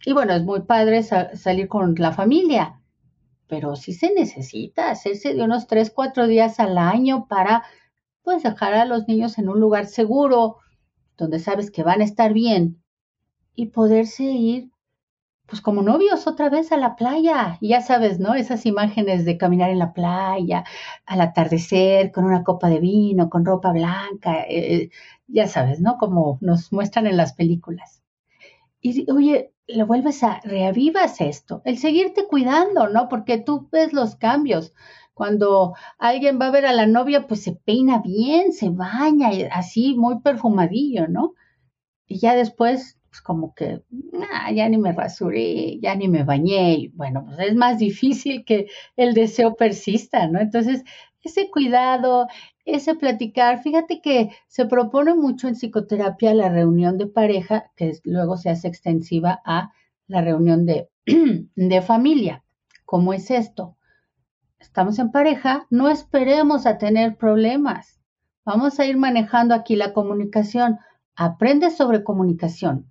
[0.05, 2.81] Y bueno, es muy padre salir con la familia,
[3.47, 7.63] pero sí se necesita hacerse de unos tres, cuatro días al año para
[8.21, 10.57] pues dejar a los niños en un lugar seguro,
[11.17, 12.81] donde sabes que van a estar bien
[13.55, 14.71] y poderse ir
[15.47, 17.57] pues como novios otra vez a la playa.
[17.61, 18.35] Y ya sabes, ¿no?
[18.35, 20.65] Esas imágenes de caminar en la playa,
[21.05, 24.89] al atardecer, con una copa de vino, con ropa blanca, eh,
[25.27, 25.97] ya sabes, ¿no?
[25.97, 28.03] Como nos muestran en las películas.
[28.81, 33.09] Y oye, le vuelves a, reavivas esto, el seguirte cuidando, ¿no?
[33.09, 34.73] Porque tú ves los cambios.
[35.13, 39.95] Cuando alguien va a ver a la novia, pues se peina bien, se baña, así
[39.95, 41.33] muy perfumadillo, ¿no?
[42.05, 43.81] Y ya después, pues como que,
[44.53, 48.67] ya ni me rasuré, ya ni me bañé, y bueno, pues es más difícil que
[48.95, 50.39] el deseo persista, ¿no?
[50.39, 50.83] Entonces,
[51.21, 52.27] ese cuidado,
[52.65, 53.61] ese platicar.
[53.63, 58.67] Fíjate que se propone mucho en psicoterapia la reunión de pareja, que luego se hace
[58.67, 59.71] extensiva a
[60.07, 60.89] la reunión de,
[61.55, 62.43] de familia.
[62.85, 63.77] ¿Cómo es esto?
[64.59, 67.99] Estamos en pareja, no esperemos a tener problemas.
[68.45, 70.77] Vamos a ir manejando aquí la comunicación.
[71.15, 72.87] Aprende sobre comunicación,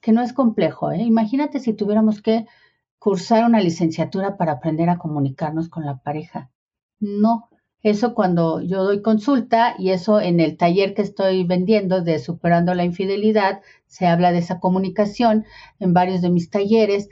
[0.00, 0.90] que no es complejo.
[0.92, 1.02] ¿eh?
[1.02, 2.46] Imagínate si tuviéramos que
[2.98, 6.50] cursar una licenciatura para aprender a comunicarnos con la pareja.
[6.98, 7.48] No,
[7.82, 12.74] eso cuando yo doy consulta y eso en el taller que estoy vendiendo de Superando
[12.74, 15.44] la Infidelidad, se habla de esa comunicación
[15.78, 17.08] en varios de mis talleres.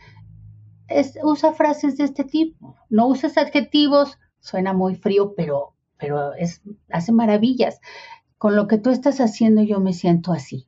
[1.23, 7.13] usa frases de este tipo, no uses adjetivos, suena muy frío, pero, pero es, hace
[7.13, 7.81] maravillas.
[8.37, 10.67] Con lo que tú estás haciendo yo me siento así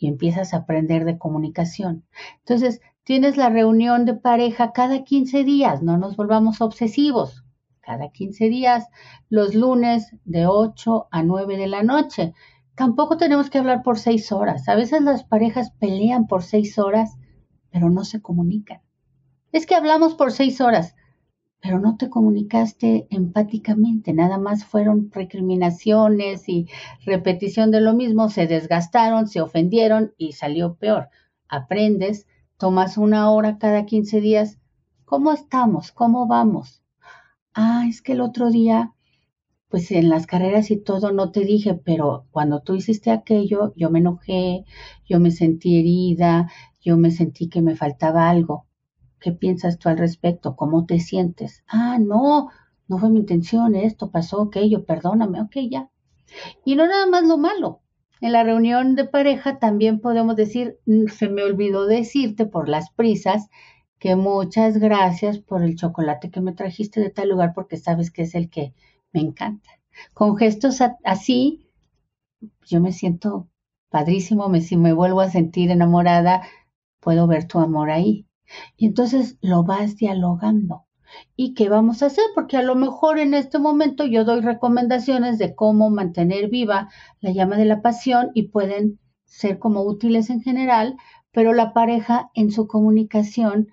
[0.00, 2.04] y empiezas a aprender de comunicación.
[2.38, 7.44] Entonces, tienes la reunión de pareja cada 15 días, no nos volvamos obsesivos
[7.82, 8.88] cada 15 días,
[9.28, 12.34] los lunes de 8 a 9 de la noche.
[12.74, 14.68] Tampoco tenemos que hablar por 6 horas.
[14.68, 17.16] A veces las parejas pelean por 6 horas,
[17.70, 18.80] pero no se comunican.
[19.52, 20.94] Es que hablamos por 6 horas,
[21.60, 26.68] pero no te comunicaste empáticamente, nada más fueron recriminaciones y
[27.04, 31.08] repetición de lo mismo, se desgastaron, se ofendieron y salió peor.
[31.48, 34.58] Aprendes, tomas una hora cada 15 días.
[35.04, 35.92] ¿Cómo estamos?
[35.92, 36.80] ¿Cómo vamos?
[37.54, 38.94] ah, es que el otro día,
[39.68, 43.90] pues en las carreras y todo no te dije, pero cuando tú hiciste aquello, yo
[43.90, 44.64] me enojé,
[45.08, 48.66] yo me sentí herida, yo me sentí que me faltaba algo.
[49.20, 50.56] ¿Qué piensas tú al respecto?
[50.56, 51.62] ¿Cómo te sientes?
[51.68, 52.48] Ah, no,
[52.88, 55.90] no fue mi intención, esto pasó, aquello, perdóname, ok, ya.
[56.64, 57.80] Y no nada más lo malo.
[58.20, 62.90] En la reunión de pareja también podemos decir, mm, se me olvidó decirte por las
[62.90, 63.48] prisas
[63.98, 68.22] que muchas gracias por el chocolate que me trajiste de tal lugar porque sabes que
[68.22, 68.74] es el que
[69.12, 69.70] me encanta.
[70.14, 71.68] Con gestos así,
[72.66, 73.48] yo me siento
[73.90, 76.42] padrísimo, me, si me vuelvo a sentir enamorada,
[77.00, 78.26] puedo ver tu amor ahí.
[78.76, 80.86] Y entonces lo vas dialogando.
[81.36, 82.24] ¿Y qué vamos a hacer?
[82.34, 86.88] Porque a lo mejor en este momento yo doy recomendaciones de cómo mantener viva
[87.20, 90.96] la llama de la pasión y pueden ser como útiles en general,
[91.32, 93.68] pero la pareja en su comunicación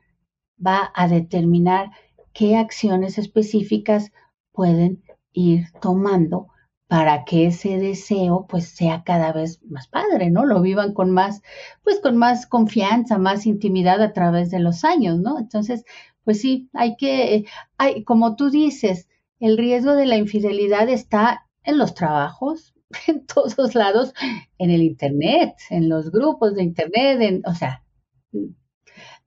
[0.63, 1.91] va a determinar
[2.33, 4.11] qué acciones específicas
[4.51, 6.47] pueden ir tomando
[6.87, 10.45] para que ese deseo pues sea cada vez más padre, ¿no?
[10.45, 11.41] Lo vivan con más,
[11.83, 15.37] pues con más confianza, más intimidad a través de los años, ¿no?
[15.37, 15.83] Entonces,
[16.23, 17.45] pues sí, hay que,
[17.77, 19.07] hay, como tú dices,
[19.39, 22.73] el riesgo de la infidelidad está en los trabajos,
[23.07, 24.13] en todos lados,
[24.57, 27.83] en el Internet, en los grupos de Internet, en, o sea,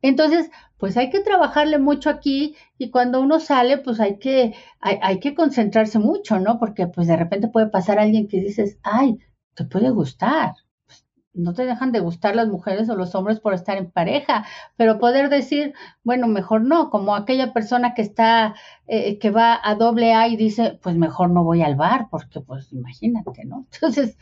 [0.03, 5.21] entonces, pues hay que trabajarle mucho aquí y cuando uno sale, pues hay que, hay,
[5.21, 6.59] que concentrarse mucho, ¿no?
[6.59, 9.19] Porque pues de repente puede pasar alguien que dices, ay,
[9.55, 10.55] te puede gustar.
[10.87, 14.47] Pues, no te dejan de gustar las mujeres o los hombres por estar en pareja,
[14.77, 18.55] pero poder decir, bueno, mejor no, como aquella persona que está,
[18.87, 22.41] eh, que va a doble A y dice, pues mejor no voy al bar, porque
[22.41, 23.67] pues imagínate, ¿no?
[23.75, 24.17] Entonces,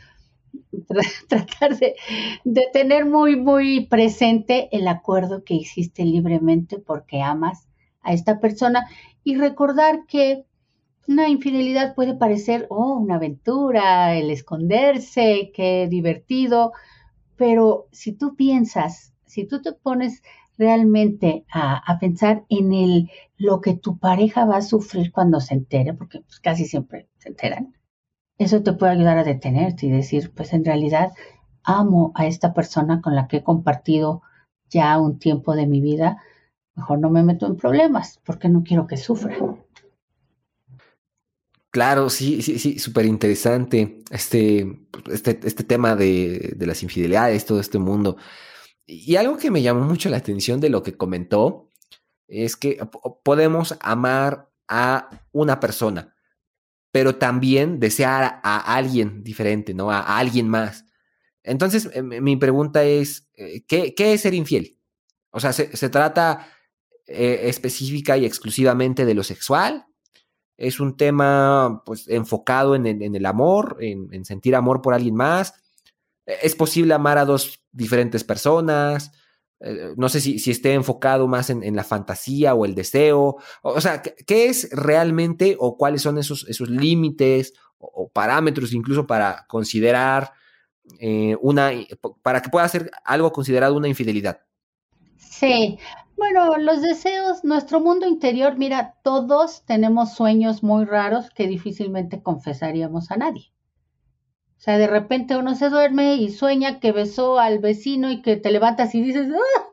[1.27, 1.95] tratar de,
[2.73, 7.67] tener muy, muy presente el acuerdo que hiciste libremente porque amas
[8.01, 8.87] a esta persona
[9.23, 10.45] y recordar que
[11.07, 16.71] una infidelidad puede parecer, oh, una aventura, el esconderse, qué divertido,
[17.35, 20.21] pero si tú piensas, si tú te pones
[20.57, 25.93] realmente a, pensar en el, lo que tu pareja va a sufrir cuando se entere,
[25.93, 27.73] porque pues, casi siempre se enteran,
[28.39, 31.11] eso te puede ayudar a detenerte y decir, pues en realidad
[31.63, 34.23] amo a esta persona con la que he compartido
[34.69, 36.23] ya un tiempo de mi vida,
[36.75, 39.35] mejor no me meto en problemas porque no quiero que sufra.
[41.71, 44.79] Claro, sí, sí, sí, súper interesante este,
[45.11, 48.17] este, este tema de, de, las infidelidades, todo este mundo.
[48.87, 51.69] Y algo que me llamó mucho la atención de lo que comentó
[52.27, 52.79] es que
[53.23, 56.15] podemos amar a una persona,
[56.91, 59.91] pero también desear a alguien diferente, ¿no?
[59.91, 60.85] A, alguien más.
[61.43, 64.79] Entonces, eh, mi pregunta es, eh, ¿qué, ¿qué, es ser infiel?
[65.31, 66.47] O sea, ¿se, trata
[67.07, 69.85] eh, específica y exclusivamente de lo sexual?
[70.59, 75.53] es un tema pues enfocado en el, amor, en, sentir amor por alguien más.
[76.25, 79.13] Es posible amar a dos diferentes personas.
[79.61, 83.37] Eh, no sé si, si, esté enfocado más en, la fantasía o el deseo.
[83.61, 89.45] O, sea, ¿qué, es realmente o cuáles son esos, esos límites o, parámetros incluso para
[89.47, 90.31] considerar
[90.99, 91.71] eh, una,
[92.21, 94.41] para que pueda ser algo considerado una infidelidad?
[95.17, 95.77] Sí,
[96.17, 103.11] bueno, los deseos, nuestro mundo interior, mira, todos tenemos sueños muy raros que difícilmente confesaríamos
[103.11, 103.53] a nadie.
[104.59, 108.35] O sea, de repente uno se duerme y sueña que besó al vecino y que
[108.35, 109.69] te levantas y dices, ¡Ah!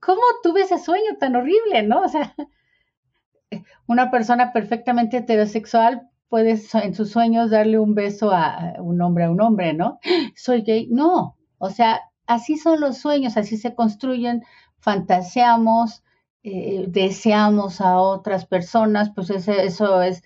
[0.00, 2.02] ¿cómo tuve ese sueño tan horrible, no?
[2.02, 2.34] O sea,
[3.86, 9.30] una persona perfectamente heterosexual puede en sus sueños darle un beso a un hombre a
[9.30, 10.00] un hombre, ¿no?
[10.34, 10.88] Soy gay.
[10.90, 14.42] No, o sea, así son los sueños, así se construyen
[14.78, 16.02] fantaseamos,
[16.42, 20.24] eh, deseamos a otras personas, pues eso es,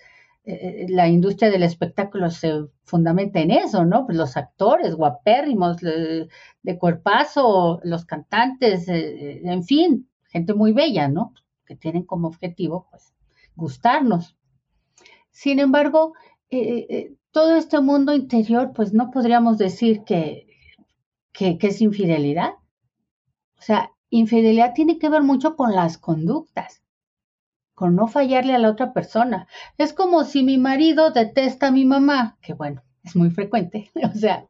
[0.51, 4.05] eh, la industria del espectáculo se fundamenta en eso, ¿no?
[4.05, 6.29] Pues los actores guapérrimos, de,
[6.79, 11.33] cuerpazo, los cantantes, eh, en fin, gente muy bella, ¿no?
[11.65, 13.13] Que tienen como objetivo, pues,
[13.55, 14.37] gustarnos.
[15.31, 16.13] Sin embargo,
[17.31, 20.47] todo este mundo interior, pues no podríamos decir que,
[21.31, 22.53] que, que es infidelidad.
[23.57, 26.81] O sea, Infidelidad tiene que ver mucho con las conductas,
[27.79, 29.47] con no fallarle a la otra persona.
[29.77, 34.11] Es como si mi marido detesta a mi mamá, que bueno, es muy frecuente, o
[34.17, 34.45] sea,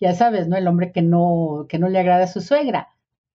[0.00, 0.56] ya sabes, ¿no?
[0.56, 2.90] El hombre que no, que no le agrada a su suegra.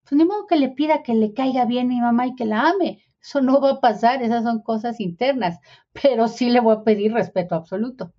[0.04, 2.43] Pues ni modo que le pida que le caiga bien a mi mamá y que
[2.43, 3.04] la ame.
[3.21, 5.60] Eso no va a pasar, esas son cosas internas,
[5.93, 8.12] pero sí le voy a pedir respeto absoluto.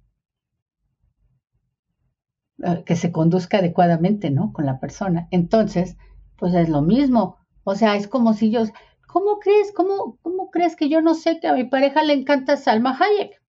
[2.65, 4.55] Eh, que se conduzca adecuadamente, ¿no?
[4.55, 5.29] Con la persona.
[5.31, 5.99] Entonces,
[6.39, 7.37] pues es lo mismo.
[7.65, 8.63] O sea, es como si yo,
[9.07, 9.73] ¿cómo crees?
[9.73, 13.41] ¿Cómo, cómo crees que yo no sé que a mi pareja le encanta Salma Hayek?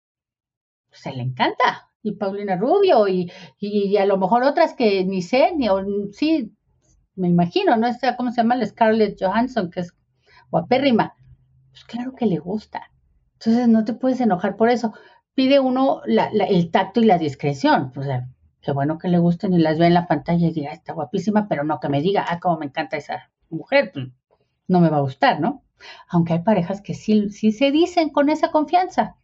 [0.89, 1.89] Pues se le encanta.
[2.02, 5.67] Y Paulina Rubio y, y, a lo mejor otras que ni sé, ni
[6.13, 6.56] sí,
[7.15, 7.88] me imagino, ¿no?
[7.88, 8.56] Esta, ¿Cómo se llama?
[8.56, 9.93] La Scarlett Johansson, que es
[10.50, 11.15] guapérrima.
[11.72, 12.91] Pues claro que le gusta.
[13.34, 14.93] Entonces no te puedes enojar por eso.
[15.34, 17.91] Pide uno el tacto y la discreción.
[17.96, 18.28] O sea,
[18.62, 21.48] qué bueno que le gusten y las vea en la pantalla y diga, está guapísima,
[21.48, 24.08] pero no que me diga, ah, cómo me encanta esa mujer, pues
[24.68, 25.64] no me va a gustar, ¿no?
[26.10, 29.16] Aunque hay parejas que sí, sí se dicen con esa confianza.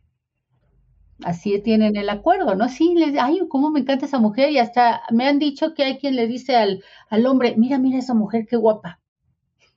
[1.24, 2.70] Así tienen el acuerdo, ¿no?
[2.70, 5.98] Sí, les, ay, cómo me encanta esa mujer y hasta me han dicho que hay
[5.98, 9.00] quien le dice al, al hombre, mira, mira esa mujer, qué guapa.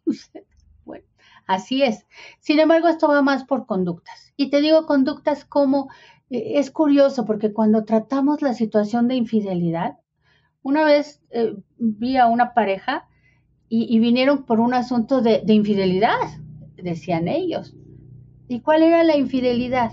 [0.85, 1.05] bueno,
[1.47, 2.07] así es.
[2.41, 4.33] Sin embargo, esto va más por conductas.
[4.37, 5.89] Y te digo conductas como
[6.31, 9.99] e, es curioso porque cuando tratamos la situación de infidelidad,
[10.63, 13.09] una vez eh, vi a una pareja
[13.69, 16.21] y, vinieron por un asunto de, infidelidad,
[16.77, 17.75] decían ellos.
[18.49, 19.91] ¿Y cuál era la infidelidad?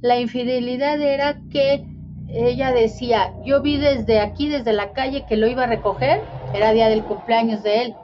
[0.00, 1.86] La infidelidad era que
[2.28, 6.22] ella decía, yo vi desde aquí, desde la calle, que lo iba a recoger,
[6.54, 7.94] era día del cumpleaños de él,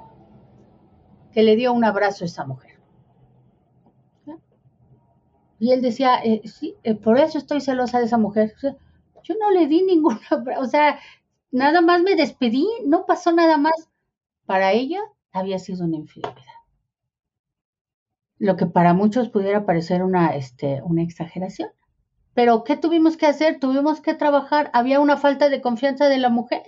[1.33, 2.77] que le dio un abrazo a esa mujer.
[5.59, 8.55] Y él decía, eh, sí, eh, por eso estoy celosa de esa mujer.
[8.61, 10.21] yo no le di ninguna,
[10.61, 10.99] o sea,
[11.51, 13.89] nada más me despedí, no pasó nada más.
[14.47, 15.01] Para ella
[15.33, 16.43] había sido una infidelidad.
[18.39, 21.71] Lo que para muchos pudiera parecer una, este, una exageración.
[22.35, 23.59] Pero ¿qué tuvimos que hacer?
[23.61, 24.71] Tuvimos que trabajar.
[24.73, 26.63] Había una falta de confianza de la mujer.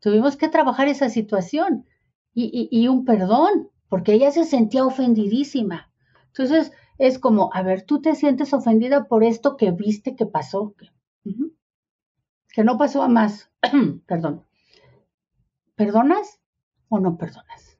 [0.00, 1.86] Tuvimos que trabajar esa situación
[2.34, 5.90] y, y un perdón, porque ella se sentía ofendidísima.
[6.26, 10.74] Entonces, es como, a ver, tú te sientes ofendida por esto que viste que pasó,
[12.52, 13.50] que, no pasó a más,
[14.06, 14.44] perdón.
[15.76, 16.40] ¿Perdonas
[16.88, 17.78] o no perdonas?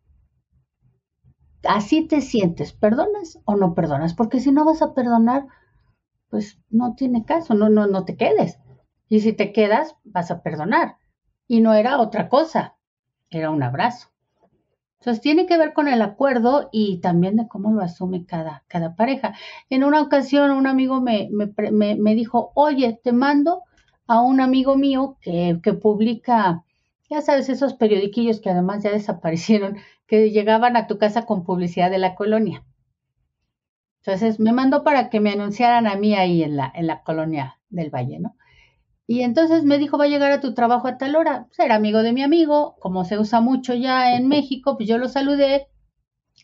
[1.65, 4.15] Así te sientes, ¿perdonas o no perdonas?
[4.15, 5.47] Porque si no vas a perdonar,
[6.31, 8.59] pues no tiene caso, no, no, no te quedes.
[9.09, 10.97] Y si te quedas, vas a perdonar.
[11.47, 12.77] Y no era otra cosa,
[13.31, 14.09] era un abrazo.
[15.01, 18.97] Entonces tiene que ver con el acuerdo y también de cómo lo asume cada, cada
[18.97, 19.35] pareja.
[19.71, 23.63] En una ocasión un amigo me, me, me, dijo, oye, te mando
[24.09, 26.65] a un amigo mío que, que publica,
[27.11, 31.91] ya sabes, esos periodiquillos que además ya desaparecieron, que llegaban a tu casa con publicidad
[31.91, 32.65] de la colonia.
[34.01, 37.59] Entonces me mandó para que me anunciaran a mí ahí en la, en la colonia
[37.69, 38.37] del Valle, ¿no?
[39.07, 41.47] Y entonces me dijo, va a llegar a tu trabajo a tal hora.
[41.49, 44.99] Pues era amigo de mi amigo, como se usa mucho ya en México, pues yo
[44.99, 45.69] lo saludé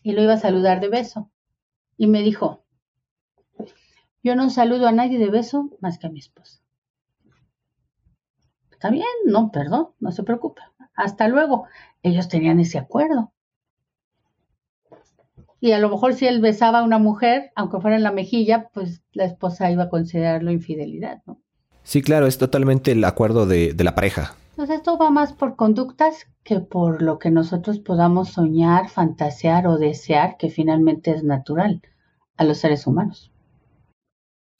[0.01, 1.31] y lo iba a saludar de beso.
[1.95, 2.65] Y me dijo,
[4.23, 6.64] yo no saludo a nadie de beso más que a mi esposa.
[8.85, 10.61] Está bien, no, perdón, no se preocupe.
[10.95, 11.65] Hasta luego.
[12.03, 13.33] Ellos tenían ese acuerdo.
[15.59, 18.69] Y a lo mejor si él besaba a una mujer, aunque fuera en la mejilla,
[18.71, 21.41] pues la esposa iba a considerarlo infidelidad, ¿no?
[21.81, 24.35] Sí, claro, es totalmente el acuerdo de, la pareja.
[24.55, 29.79] Pues esto va más por conductas que por lo que nosotros podamos soñar, fantasear o
[29.79, 31.81] desear, que finalmente es natural
[32.37, 33.31] a los seres humanos.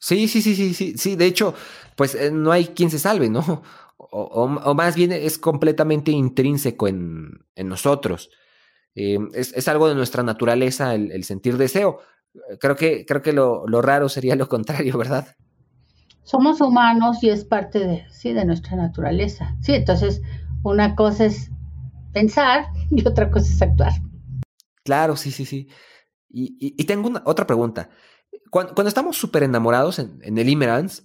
[0.00, 1.14] Sí, sí, sí, sí, sí, sí.
[1.14, 1.54] De hecho,
[1.94, 3.62] pues eh, no hay quien se salve, ¿no?
[3.98, 8.30] O, más bien es completamente intrínseco en, nosotros.
[8.94, 12.00] Eh, es, algo de nuestra naturaleza el, sentir deseo.
[12.60, 15.36] Creo que, creo que lo, lo, raro sería lo contrario, ¿verdad?
[16.26, 19.56] somos humanos y es parte de, sí, de nuestra naturaleza.
[19.60, 20.20] Sí, entonces
[20.62, 21.50] una cosa es
[22.12, 23.92] pensar y otra cosa es actuar.
[24.84, 25.68] Claro, sí, sí, sí.
[26.28, 27.88] Y, tengo una, otra pregunta.
[28.50, 31.04] Cuando, estamos súper enamorados en, el Immerance,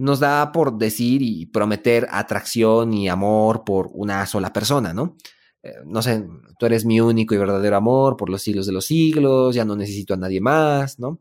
[0.00, 5.18] nos da por decir y prometer atracción y amor por una sola persona, ¿no?
[5.62, 6.26] Eh, no sé,
[6.58, 9.76] tú eres mi único y verdadero amor por los siglos de los siglos, ya no
[9.76, 11.20] necesito a nadie más, ¿no?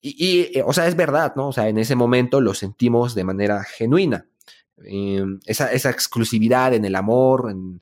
[0.00, 1.48] Y, eh, o sea, es verdad, ¿no?
[1.48, 4.28] O sea, en ese momento lo sentimos de manera genuina.
[5.44, 7.80] Esa, exclusividad en el amor, en,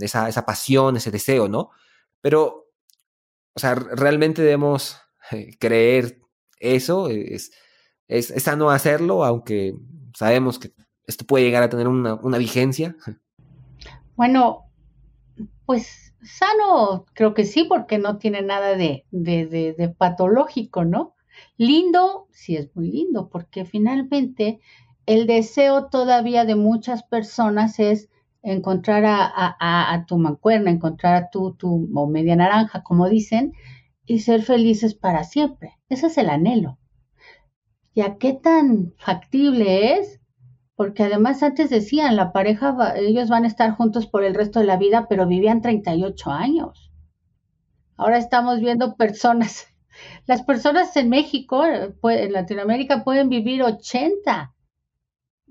[0.00, 1.70] esa, esa, pasión, ese deseo, ¿no?
[2.22, 2.70] Pero,
[3.52, 4.96] o sea, realmente debemos
[5.30, 6.22] eh, creer
[6.58, 7.10] eso.
[7.10, 7.50] Es,
[8.18, 9.74] es, sano hacerlo, aunque
[10.14, 10.72] sabemos que
[11.06, 12.96] esto puede llegar a tener una, vigencia.
[14.14, 14.70] Bueno,
[15.66, 21.14] pues sano creo que sí, porque no tiene nada de, de patológico, ¿no?
[21.56, 24.60] Lindo, sí es muy lindo, porque finalmente
[25.06, 28.08] el deseo todavía de muchas personas es
[28.42, 33.52] encontrar a, tu mancuerna, encontrar a tu, tu o media naranja, como dicen,
[34.04, 35.78] y ser felices para siempre.
[35.88, 36.78] Ese es el anhelo.
[37.94, 40.20] ¿Ya qué tan factible es?
[40.76, 44.66] Porque además antes decían, la pareja, ellos van a estar juntos por el resto de
[44.66, 46.90] la vida, pero vivían 38 años.
[47.96, 49.66] Ahora estamos viendo personas
[50.26, 54.54] las personas en México, en Latinoamérica, pueden vivir 80,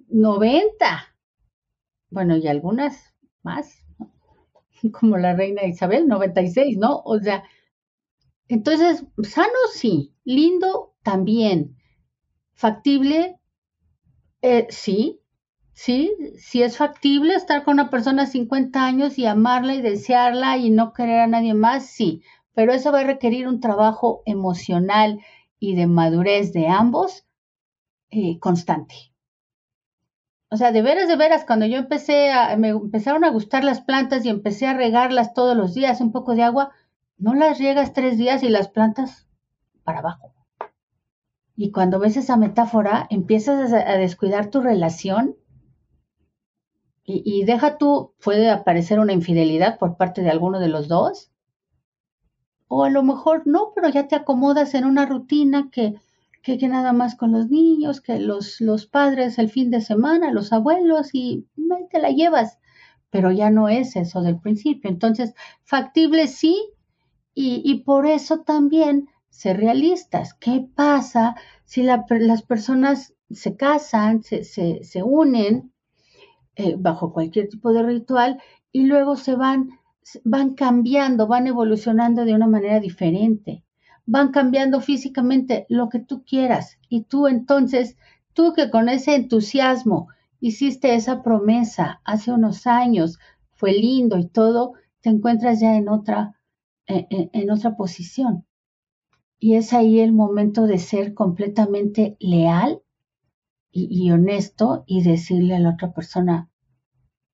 [0.08, 1.16] 90,
[2.10, 3.14] bueno, y algunas
[3.44, 3.84] más,
[5.00, 7.02] como la reina Isabel, 96, ¿no?
[7.06, 7.44] O sea,
[8.48, 11.78] entonces, sano sí, lindo también,
[12.62, 13.40] factible,
[14.44, 15.20] eh, sí,
[15.74, 20.58] sí, sí es factible estar con una persona de 50 años y amarla y desearla
[20.58, 22.22] y no querer a nadie más, sí,
[22.54, 25.20] pero eso va a requerir un trabajo emocional
[25.60, 27.26] y de madurez de ambos
[28.12, 28.96] eh, constante.
[30.52, 33.82] O sea, de veras, de veras, cuando yo empecé a, me empezaron a gustar las
[33.82, 36.72] plantas y empecé a regarlas todos los días, un poco de agua,
[37.18, 39.28] no las riegas tres días y las plantas
[39.84, 40.41] para abajo.
[41.64, 45.36] Y cuando ves esa metáfora, empiezas a, descuidar tu relación
[47.04, 51.30] y, y, deja tú, puede aparecer una infidelidad por parte de alguno de los dos,
[52.68, 55.94] o a lo mejor no, pero ya te acomodas en una rutina que,
[56.42, 60.52] que, nada más con los niños, que los, los padres el fin de semana, los
[60.54, 61.46] abuelos y
[61.92, 62.58] te la llevas,
[63.12, 64.90] pero ya no es eso del principio.
[64.90, 66.58] Entonces, factible sí,
[67.36, 70.36] y, por eso también ser realistas.
[70.36, 75.74] ¿Qué pasa si las personas se casan, se, se, unen
[76.56, 78.40] eh, bajo cualquier tipo de ritual
[78.72, 79.70] y luego se van
[80.24, 83.64] van cambiando, van evolucionando de una manera diferente,
[84.06, 86.78] van cambiando físicamente lo que tú quieras.
[86.90, 87.98] Y tú entonces,
[88.34, 90.08] tú que con ese entusiasmo
[90.40, 93.20] hiciste esa promesa hace unos años,
[93.52, 96.40] fue lindo y todo, te encuentras ya en otra,
[96.88, 98.46] en, otra posición.
[99.42, 102.82] Y es ahí el momento de ser completamente leal
[103.74, 106.50] y, honesto y decirle a la otra persona,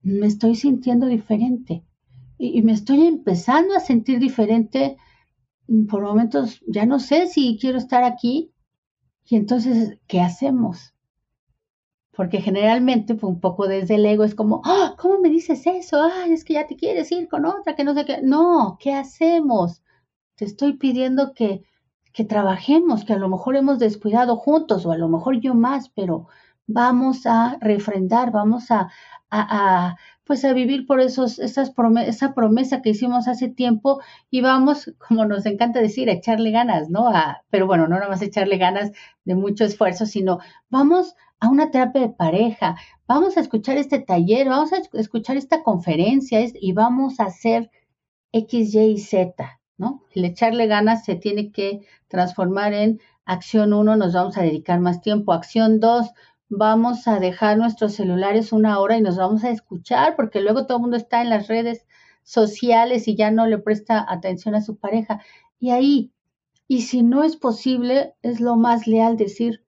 [0.01, 1.84] me estoy sintiendo diferente
[2.39, 4.97] y, me estoy empezando a sentir diferente.
[5.89, 8.53] Por momentos ya no sé si quiero estar aquí.
[9.30, 10.95] Y entonces, ¿qué hacemos?
[12.18, 14.95] porque generalmente pues, un poco desde el ego es como, ¡Ah!
[14.97, 16.01] ¿cómo me dices eso?
[16.01, 18.22] Ay, es que ya te quieres ir con otra, que no sé qué.
[18.24, 19.84] No, ¿qué hacemos?
[20.36, 21.62] Te estoy pidiendo que,
[22.18, 25.89] que trabajemos, que a lo mejor hemos descuidado juntos o a lo mejor yo más,
[25.89, 26.28] pero
[26.65, 28.89] vamos a refrendar, vamos a,
[29.30, 31.72] a, pues a vivir por esos, esas
[32.07, 34.01] esa promesa que hicimos hace tiempo
[34.32, 37.07] y vamos, como nos encanta decir, a echarle ganas, ¿no?
[37.07, 38.91] A, pero bueno, no nada más echarle ganas
[39.24, 40.39] de mucho esfuerzo, sino
[40.70, 45.61] vamos a una terapia de pareja, vamos a escuchar este taller, vamos a escuchar esta
[45.61, 47.70] conferencia y vamos a hacer
[48.32, 50.03] X, Y y Z, ¿no?
[50.11, 55.01] El echarle ganas se tiene que transformar en acción 1, nos vamos a dedicar más
[55.01, 56.11] tiempo, acción 2,
[56.49, 60.78] vamos a dejar nuestros celulares una hora y nos vamos a escuchar, porque luego todo
[60.78, 61.86] el mundo está en las redes
[62.23, 65.21] sociales y ya no le presta atención a su pareja.
[65.59, 66.11] Y ahí,
[66.67, 69.63] y si no es posible, es lo más leal decir,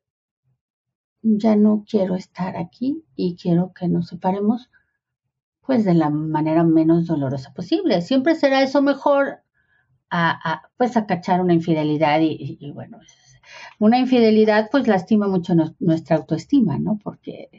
[1.21, 4.69] ya no quiero estar aquí y quiero que nos separemos
[5.65, 8.01] pues de la manera menos dolorosa posible.
[8.01, 9.43] Siempre será eso mejor
[10.09, 12.99] a, pues a cachar una infidelidad y, bueno,
[13.79, 16.99] una infidelidad pues lastima mucho nuestra autoestima, ¿no?
[17.03, 17.49] Porque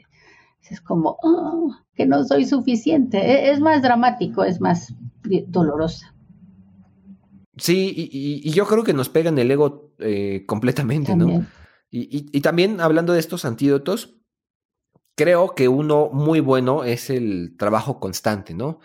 [0.69, 3.17] es como oh, que no soy suficiente.
[3.17, 4.93] E, es, más dramático, es más
[5.47, 6.15] dolorosa.
[7.57, 11.45] Sí, y, yo creo que nos pega en el ego eh, completamente, ¿no?
[11.91, 14.17] Y, también hablando de estos antídotos,
[15.15, 18.79] creo que uno muy bueno es el trabajo constante, ¿no?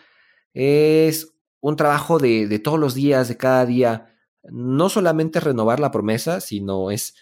[0.52, 1.35] Es
[1.68, 4.14] un trabajo de, todos los días, de cada día,
[4.44, 7.16] no solamente renovar la promesa, sino es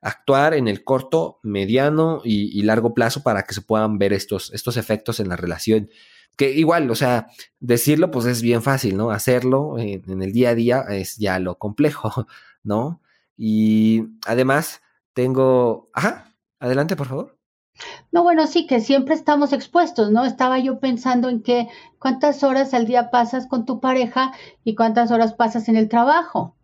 [0.00, 4.76] actuar en el corto, mediano y, largo plazo para que se puedan ver estos, estos
[4.76, 5.90] efectos en la relación.
[6.36, 7.26] Que igual, o sea,
[7.58, 9.10] decirlo pues es bien fácil, ¿no?
[9.10, 12.28] Hacerlo en, en el día a día es ya lo complejo,
[12.62, 13.02] ¿no?
[13.36, 14.80] Y además,
[15.12, 15.90] tengo...
[15.92, 17.37] Ajá, adelante, por favor.
[18.10, 20.24] No, bueno, sí, que siempre estamos expuestos, ¿no?
[20.24, 21.68] Estaba yo pensando en que
[21.98, 24.32] cuántas horas al día pasas con tu pareja
[24.64, 26.56] y cuántas horas pasas en el trabajo.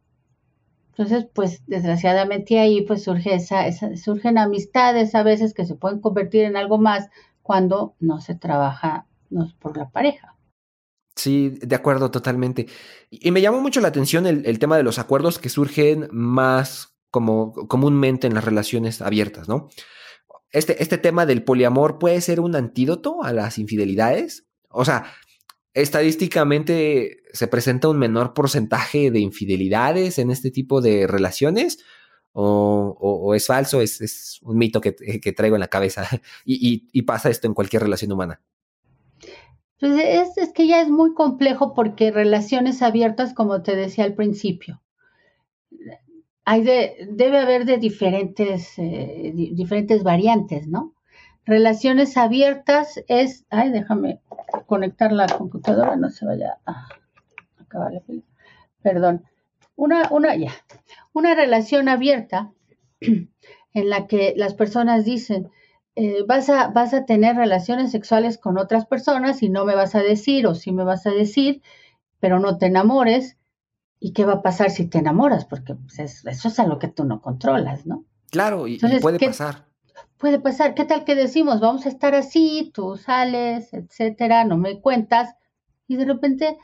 [0.91, 3.65] Entonces, pues desgraciadamente ahí pues surge esa,
[3.97, 7.09] surgen amistades a veces que se pueden convertir en algo más
[7.43, 9.07] cuando no se trabaja
[9.59, 10.37] por la pareja.
[11.17, 12.67] Sí, de acuerdo, totalmente.
[13.11, 16.95] Y me llamó mucho la atención el, el tema de los acuerdos que surgen más
[17.11, 19.69] como comúnmente en las relaciones abiertas, ¿no?
[20.55, 24.47] Este, este tema del poliamor puede ser un antídoto a las infidelidades.
[24.69, 25.05] O sea,
[25.73, 31.81] estadísticamente se presenta un menor porcentaje de infidelidades en este tipo de relaciones.
[32.37, 34.93] O, es falso, es, un mito que,
[35.37, 36.09] traigo en la cabeza
[36.45, 38.41] y, pasa esto en cualquier relación humana.
[39.81, 44.15] Pues es, es, que ya es muy complejo porque relaciones abiertas, como te decía al
[44.15, 44.84] principio,
[46.45, 50.95] hay de, debe haber de diferentes, eh, diferentes variantes, ¿no?
[51.47, 54.21] Relaciones abiertas es, ay, déjame
[54.67, 56.89] conectar la computadora, no se vaya a
[57.59, 58.23] acabar la fila.
[58.83, 59.25] Perdón.
[59.77, 60.53] Una, una, ya.
[61.13, 62.53] Una relación abierta
[63.01, 65.51] en la que las personas dicen,
[65.97, 69.95] eh, vas, a, vas a tener relaciones sexuales con otras personas y no me vas
[69.95, 71.63] a decir, o sí me vas a decir,
[72.21, 73.37] pero no te enamores,
[74.01, 75.45] ¿Y qué va a pasar si te enamoras?
[75.45, 78.05] Porque pues, eso es algo que tú no controlas, ¿no?
[78.31, 79.67] Claro, y, puede pasar.
[80.19, 80.75] Puede pasar.
[80.75, 85.35] ¿Qué tal que decimos, vamos a estar así, tú sales, etcétera, no me cuentas,
[85.87, 86.59] y de repente,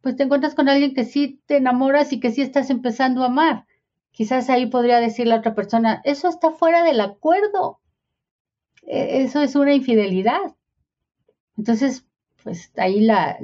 [0.00, 3.26] pues te encuentras con alguien que sí te enamoras y que sí estás empezando a
[3.26, 3.66] amar.
[4.10, 7.80] Quizás ahí podría decir la otra persona, eso está fuera del acuerdo.
[8.82, 10.54] E, eso es una infidelidad.
[11.56, 12.06] Entonces,
[12.42, 13.38] pues ahí la,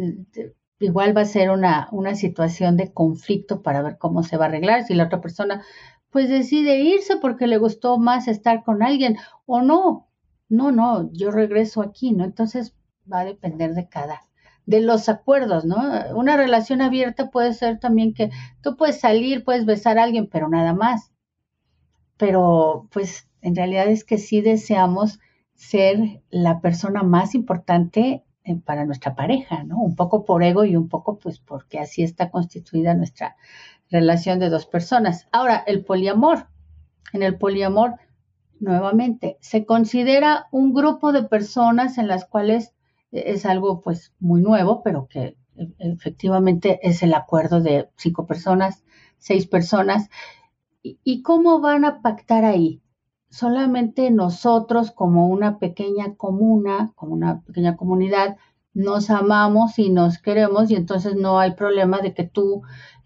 [0.82, 4.48] igual va a ser una, una situación de conflicto para ver cómo se va a
[4.48, 4.84] arreglar.
[4.84, 5.62] Si la otra persona
[6.10, 9.16] pues decide irse porque le gustó más estar con alguien
[9.46, 10.08] o no,
[10.48, 12.24] no, no, yo regreso aquí, ¿no?
[12.24, 12.76] Entonces
[13.10, 14.20] va a depender de cada,
[14.66, 15.78] de los acuerdos, ¿no?
[16.14, 18.30] Una relación abierta puede ser también que
[18.62, 21.10] tú puedes salir, puedes besar a alguien, pero nada más.
[22.18, 25.18] Pero pues en realidad es que sí deseamos
[25.54, 28.22] ser la persona más importante
[28.64, 29.78] para nuestra pareja, ¿no?
[29.78, 33.36] Un poco por ego y un poco pues porque así está constituida nuestra
[33.90, 35.28] relación de dos personas.
[35.32, 36.48] Ahora, el poliamor.
[37.12, 37.96] En el poliamor,
[38.58, 42.72] nuevamente, se considera un grupo de personas en las cuales
[43.12, 45.36] es algo pues muy nuevo, pero que
[45.78, 48.82] efectivamente es el acuerdo de cinco personas,
[49.18, 50.08] seis personas.
[50.82, 52.81] ¿Y, cómo van a pactar ahí?
[53.32, 58.36] Solamente nosotros como una pequeña comuna, como una pequeña comunidad,
[58.74, 62.60] nos amamos y nos queremos y entonces no hay problema de que tú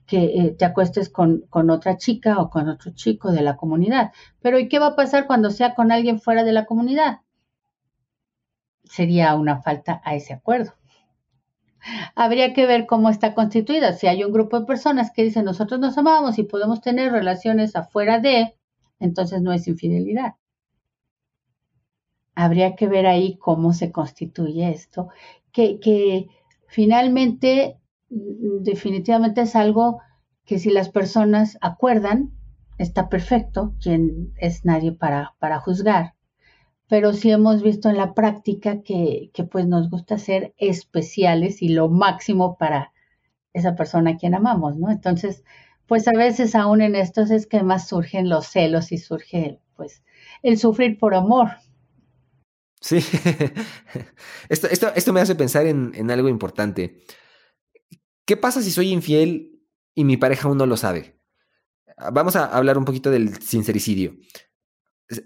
[0.05, 4.11] que eh, te acuestes con, con, otra chica o con otro chico de la comunidad.
[4.41, 7.21] Pero ¿y qué va a pasar cuando sea con alguien fuera de la comunidad?
[8.83, 10.73] Sería una falta a ese acuerdo.
[12.17, 13.93] Habría que ver cómo está constituida.
[13.93, 17.77] Si hay un grupo de personas que dicen nosotros nos amamos y podemos tener relaciones
[17.77, 18.57] afuera de,
[19.01, 20.35] entonces no es infidelidad.
[22.35, 25.09] Habría que ver ahí cómo se constituye esto,
[25.53, 26.29] que, que
[26.67, 27.79] finalmente
[28.11, 30.01] mm, definitivamente es algo
[30.45, 32.33] que si las personas acuerdan,
[32.79, 36.17] está perfecto, quien es nadie para, para juzgar
[36.89, 41.89] pero sí hemos visto en la práctica que, pues nos gusta ser especiales y lo
[41.89, 42.93] máximo para
[43.53, 44.91] esa persona a quien amamos, ¿no?
[44.91, 45.45] Entonces,
[45.87, 50.03] pues a veces aún en estos esquemas surgen los celos y surge pues
[50.43, 51.49] el sufrir por amor.
[52.81, 52.97] Sí,
[54.49, 57.05] esto, esto, esto me hace pensar en, en algo importante.
[58.25, 59.61] ¿Qué pasa si soy infiel
[59.95, 61.19] y mi pareja aún no lo sabe?
[62.13, 64.17] Vamos a hablar un poquito del sincericidio.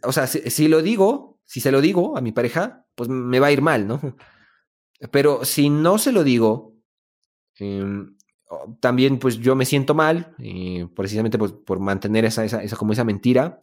[0.05, 3.49] O sea, si lo digo, si se lo digo a mi pareja, pues me va
[3.49, 4.01] a ir mal, ¿no?
[5.11, 6.77] Pero si no se lo digo,
[7.57, 8.17] em,
[8.81, 10.35] también pues yo me siento mal,
[10.95, 13.61] precisamente pues, por mantener esa, esa, como esa mentira,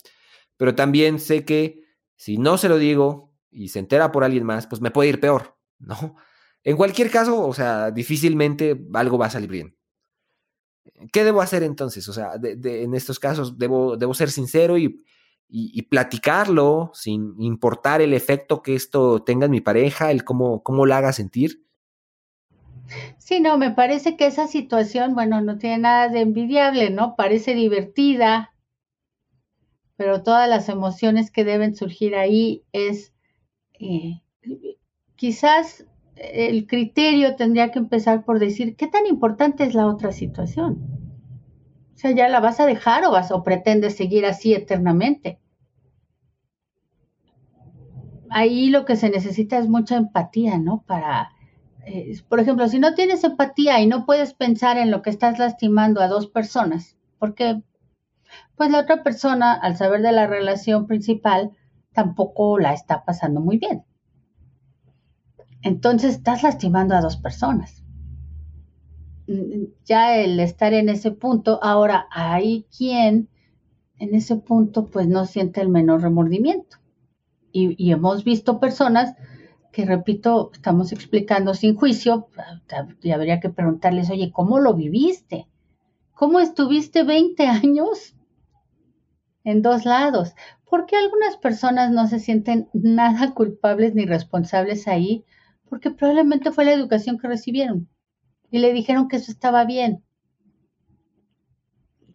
[0.56, 1.84] pero también sé que
[2.16, 5.20] si no se lo digo y se entera por alguien más, pues me puede ir
[5.20, 6.16] peor, ¿no?
[6.64, 9.78] En cualquier caso, o sea, difícilmente algo va a salir bien.
[11.12, 12.08] ¿Qué debo hacer entonces?
[12.10, 15.04] O sea, en estos casos debo, debo ser sincero y,
[15.50, 20.86] y, platicarlo sin importar el efecto que esto tenga en mi pareja, el cómo, cómo
[20.86, 21.67] la haga sentir.
[23.18, 27.16] Sí, no, me parece que esa situación, bueno, no tiene nada de envidiable, ¿no?
[27.16, 28.54] Parece divertida,
[29.98, 33.14] pero todas las emociones que deben surgir ahí es,
[33.80, 34.22] eh,
[35.16, 35.86] quizás
[36.16, 40.98] el criterio tendría que empezar por decir, ¿qué tan importante es la otra situación?
[41.96, 45.40] O sea, ¿ya la vas a dejar o vas o pretendes seguir así eternamente?
[48.30, 50.84] Ahí lo que se necesita es mucha empatía, ¿no?
[50.86, 51.32] Para,
[51.88, 55.40] eh, por ejemplo, si no tienes empatía y no puedes pensar en lo que estás
[55.40, 57.62] lastimando a dos personas, porque
[58.56, 61.52] pues la otra persona, al saber de la relación principal,
[61.94, 63.84] tampoco la está pasando muy bien.
[65.62, 67.84] Entonces estás lastimando a dos personas
[69.86, 73.30] ya el estar en ese punto, ahora hay quien
[74.00, 76.78] en ese punto pues no siente el menor remordimiento.
[77.52, 79.16] Y, hemos visto personas
[79.78, 82.30] que, repito, estamos explicando sin juicio,
[83.04, 85.48] y habría que preguntarles, oye, ¿cómo lo viviste?
[86.16, 88.16] ¿Cómo estuviste 20 años
[89.44, 90.34] en dos lados?
[90.68, 95.26] ¿Por qué algunas personas no se sienten nada culpables ni responsables ahí?
[95.70, 97.88] Porque probablemente fue la educación que recibieron
[98.50, 100.04] y le dijeron que eso estaba bien.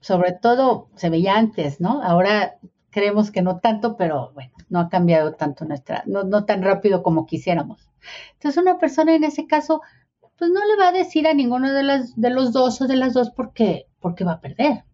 [0.01, 2.03] Sobre todo se veía antes, ¿no?
[2.03, 2.59] Ahora
[2.93, 7.03] creemos que no tanto, pero bueno, no ha cambiado tanto nuestra, no, no tan rápido
[7.03, 7.91] como quisiéramos.
[8.35, 9.81] Entonces una persona en ese caso,
[10.39, 12.97] pues no le va a decir a ninguno de, las, de los dos o de
[12.97, 14.85] las dos porque, porque va a perder.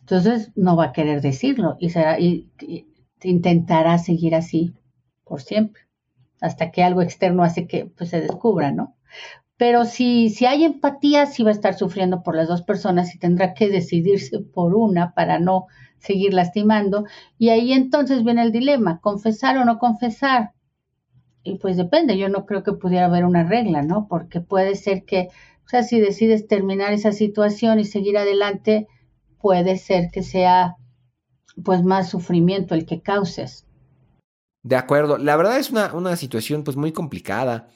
[0.00, 2.48] Entonces no va a querer decirlo y, será, y
[3.22, 4.74] intentará seguir así
[5.24, 5.82] por siempre,
[6.40, 8.96] hasta que algo externo hace que pues, se descubra, ¿no?
[9.56, 13.18] Pero si, si hay empatía, sí va a estar sufriendo por las dos personas y
[13.18, 15.66] tendrá que decidirse por una para no
[15.98, 17.04] seguir lastimando.
[17.38, 20.52] Y ahí entonces viene el dilema, confesar o no confesar.
[21.42, 24.08] Y pues depende, yo no creo que pudiera haber una regla, ¿no?
[24.08, 25.28] Porque puede ser que,
[25.64, 28.88] o sea, si decides terminar esa situación y seguir adelante,
[29.40, 30.76] puede ser que sea
[31.62, 33.66] pues más sufrimiento el que causes.
[34.62, 37.68] De acuerdo, la verdad es una, una situación pues muy complicada.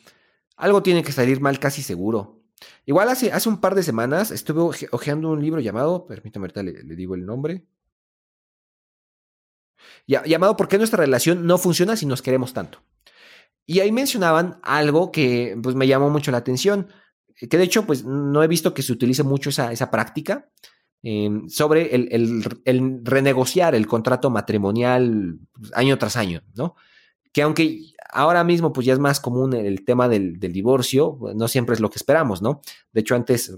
[0.56, 2.40] Algo tiene que salir mal casi seguro.
[2.84, 6.96] Igual hace, hace un par de semanas estuve hojeando un libro llamado, permítame ahorita le,
[6.96, 7.64] digo el nombre.
[10.06, 12.82] Llamado ¿Por qué nuestra relación no funciona si nos queremos tanto?
[13.66, 16.88] Y ahí mencionaban algo que pues, me llamó mucho la atención,
[17.48, 20.50] que de hecho pues no he visto que se utilice mucho esa, esa práctica,
[21.02, 26.74] em, sobre el, renegociar el contrato matrimonial pues, año tras año, ¿no?
[27.32, 31.74] Que aunque ahora mismo pues ya es más común el tema del, divorcio, no siempre
[31.74, 32.60] es lo que esperamos, ¿no?
[32.92, 33.56] De hecho, antes,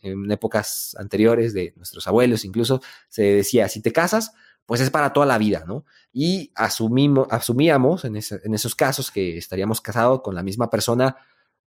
[0.00, 4.32] en épocas anteriores de nuestros abuelos incluso, se decía, si te casas,
[4.66, 5.84] pues es para toda la vida, ¿no?
[6.12, 11.16] Y asumimos, asumíamos en, esos casos que estaríamos casados con la misma persona,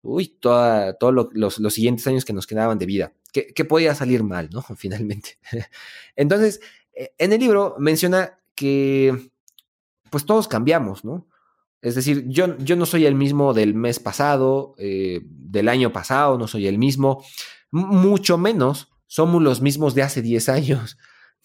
[0.02, 3.12] uy, todos los, siguientes años que nos quedaban de vida.
[3.32, 4.62] ¿Qué, podía salir mal, ¿no?
[4.76, 5.38] Finalmente.
[6.16, 6.60] Entonces,
[6.92, 9.30] eh, en el libro menciona que,
[10.10, 11.26] pues todos cambiamos, ¿no?
[11.80, 16.38] Es decir, yo, yo no soy el mismo del mes pasado, eh, del año pasado,
[16.38, 17.24] no soy el mismo,
[17.72, 20.96] mucho menos somos los mismos de hace 10 años.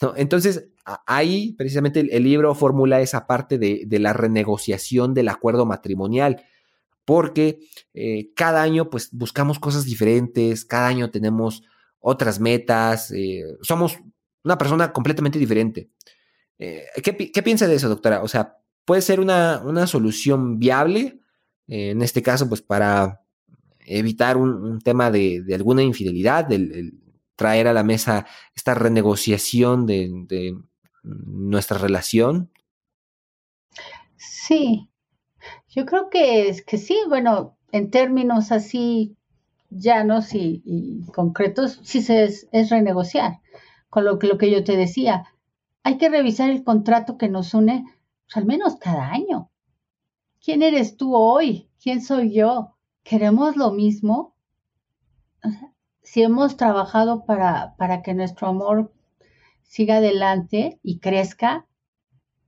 [0.02, 0.14] ¿No?
[0.16, 0.70] Entonces,
[1.06, 6.44] ahí precisamente el, libro formula esa parte de, la renegociación del acuerdo matrimonial,
[7.06, 7.60] porque
[7.94, 11.64] eh, cada año pues buscamos cosas diferentes, cada año tenemos
[12.00, 13.98] otras metas, eh, somos
[14.44, 15.90] una persona completamente diferente.
[16.58, 18.24] ¿qué, ¿qué, piensa de eso, doctora?
[18.24, 21.20] O sea, puede ser una, solución viable,
[21.68, 23.22] eh, en este caso, pues para
[23.86, 26.94] evitar un, tema de, alguna infidelidad, el,
[27.38, 30.58] traer a la mesa esta renegociación de,
[31.04, 32.52] nuestra relación.
[34.18, 34.90] Sí,
[35.70, 39.16] yo creo que, es que sí, bueno, en términos así
[39.70, 43.40] llanos y, y concretos, sí se es, renegociar.
[43.90, 45.34] Con lo que, lo que yo te decía,
[45.84, 47.86] hay que revisar el contrato que nos une
[48.26, 49.50] pues, al menos cada año.
[50.44, 51.70] ¿Quién eres tú hoy?
[51.82, 52.76] ¿Quién soy yo?
[53.04, 54.36] ¿Queremos lo mismo?
[56.08, 58.94] Si hemos trabajado para, para que nuestro amor
[59.64, 61.66] siga adelante y crezca,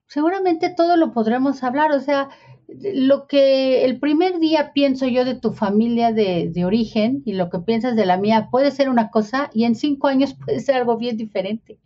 [0.08, 1.92] seguramente todo lo podremos hablar.
[1.92, 2.30] O sea,
[2.70, 7.50] lo que el primer día pienso yo de tu familia de, de, origen y lo
[7.50, 10.76] que piensas de la mía puede ser una cosa y en cinco años puede ser
[10.76, 11.80] algo bien diferente.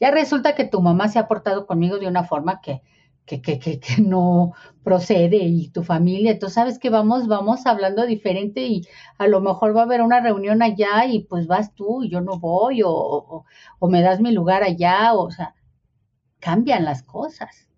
[0.00, 2.80] Ya resulta que tu mamá se ha portado conmigo de una forma que,
[3.28, 8.62] que, que, que, no procede y tu familia, entonces sabes que vamos, vamos hablando diferente
[8.62, 12.08] y a lo mejor va a haber una reunión allá y pues vas tú y
[12.08, 13.44] yo no voy o,
[13.78, 15.54] o, me das mi lugar allá, o, sea,
[16.40, 17.68] cambian las cosas,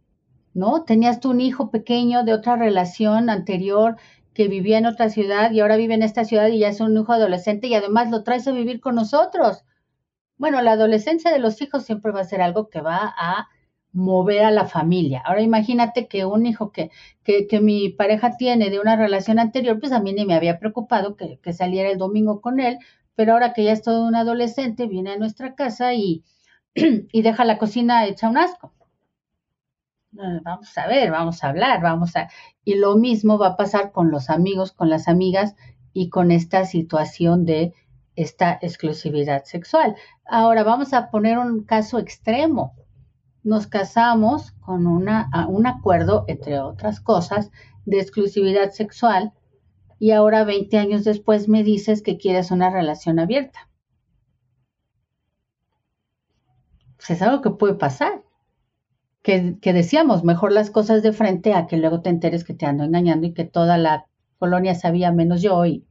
[0.55, 0.85] ¿no?
[0.85, 3.97] Tenías tú un hijo pequeño de otra relación anterior
[4.33, 6.97] que vivía en otra ciudad y ahora vive en esta ciudad y ya es un
[6.97, 9.65] hijo adolescente y además lo traes a vivir con nosotros.
[10.39, 13.49] Bueno, la adolescencia de los hijos siempre va a ser algo que va a
[13.93, 15.23] mover a la familia.
[15.25, 16.91] Ahora imagínate que un hijo que,
[17.25, 21.17] que, mi pareja tiene de una relación anterior, pues a mí ni me había preocupado
[21.17, 22.79] que, que, saliera el domingo con él,
[23.15, 26.25] pero ahora que ya es todo un adolescente, viene a nuestra casa y,
[26.75, 28.73] y deja la cocina hecha un asco.
[30.13, 32.29] Vamos a ver, vamos a hablar, vamos a...
[32.65, 35.55] Y lo mismo va a pasar con los amigos, con las amigas
[35.93, 37.75] y con esta situación de
[38.17, 39.95] esta exclusividad sexual.
[40.27, 42.75] Ahora vamos a poner un caso extremo
[43.43, 47.51] nos casamos con una, un acuerdo, entre otras cosas,
[47.87, 49.33] de exclusividad sexual
[49.99, 53.69] y ahora 20 años después me dices que quieres una relación abierta.
[56.97, 58.23] Pues es algo que puede pasar.
[59.23, 62.65] Que, que, decíamos, mejor las cosas de frente a que luego te enteres que te
[62.65, 64.07] ando engañando y que toda la
[64.39, 65.67] colonia sabía menos yo.
[65.67, 65.87] Y...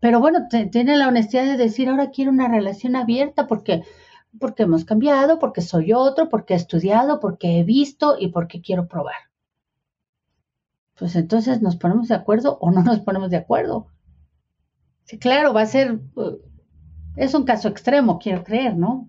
[0.00, 3.84] Pero bueno, tiene la honestidad de decir, ahora quiero una relación abierta porque
[4.38, 8.88] porque hemos cambiado, porque soy otro, porque he estudiado, porque he visto y porque quiero
[8.88, 9.14] probar.
[10.98, 13.88] Pues entonces nos ponemos de acuerdo o no nos ponemos de acuerdo.
[15.04, 16.38] Sí, claro, va a ser, uh,
[17.16, 19.08] es un caso extremo, quiero creer, ¿no?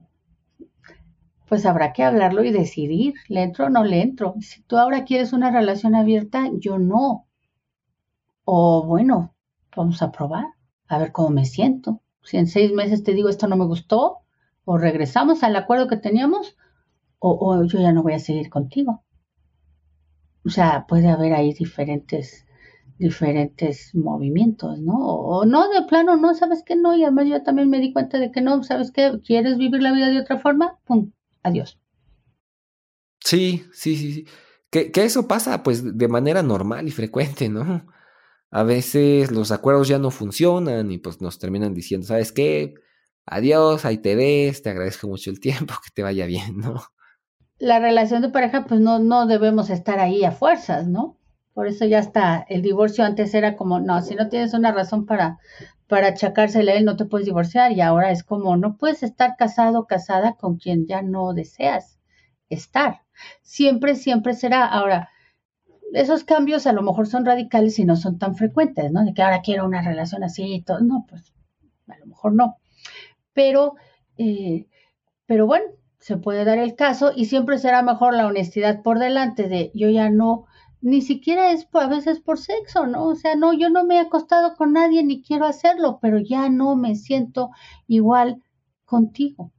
[1.47, 4.36] Pues habrá que hablarlo y decidir, ¿le entro o no le entro?
[4.41, 7.25] Si tú ahora quieres una relación abierta, yo no.
[8.43, 9.34] O bueno,
[9.75, 10.45] vamos a probar,
[10.88, 12.01] a ver cómo me siento.
[12.21, 14.19] Si en seis meses te digo esto no me gustó,
[14.70, 16.57] o regresamos al acuerdo que teníamos
[17.20, 19.03] o, yo ya no voy a seguir contigo.
[20.45, 22.45] O sea, puede haber ahí diferentes
[22.99, 24.93] diferentes movimientos, ¿no?
[24.97, 26.76] O, no, de plano, no, ¿sabes qué?
[26.76, 29.20] No, y además yo también me di cuenta de que no, ¿sabes qué?
[29.26, 30.80] ¿Quieres vivir la vida de otra forma?
[30.84, 31.11] ¡Pum!
[31.43, 31.80] Adiós.
[33.24, 34.26] Sí, sí, sí, sí.
[34.70, 37.86] Que, que eso pasa pues de manera normal y frecuente, ¿no?
[38.51, 42.74] A veces los acuerdos ya no funcionan y pues nos terminan diciendo, ¿sabes qué?
[43.28, 46.82] Adiós, ahí te ves, te agradezco mucho el tiempo, que te vaya bien, ¿no?
[47.59, 51.17] La relación de pareja, pues no, no debemos estar ahí a fuerzas, ¿no?
[51.53, 55.07] Por eso ya está, el divorcio antes era como, no, si no tienes una razón
[55.07, 55.39] para,
[55.88, 57.71] para achacársela a él, no te puedes divorciar.
[57.71, 61.97] Y ahora es como, no puedes estar casado o casada con quien ya no deseas
[62.49, 63.01] estar.
[63.41, 64.67] Siempre, siempre será.
[64.67, 65.09] Ahora,
[65.93, 69.03] esos cambios a lo mejor son radicales y no son tan frecuentes, ¿no?
[69.03, 70.82] De que ahora quiero una relación así y todo.
[70.82, 71.34] No, pues
[71.88, 72.57] a lo mejor no
[73.38, 73.75] pero,
[74.17, 74.67] eh,
[75.27, 75.65] pero bueno,
[75.99, 79.89] se puede dar el caso y siempre será mejor la honestidad por delante de yo
[79.89, 80.45] ya no,
[80.81, 83.05] ni siquiera es a veces por sexo, ¿no?
[83.05, 86.49] O sea, no, yo no me he acostado con nadie ni quiero hacerlo, pero ya
[86.49, 87.51] no me siento
[87.88, 88.41] igual
[88.85, 89.51] contigo.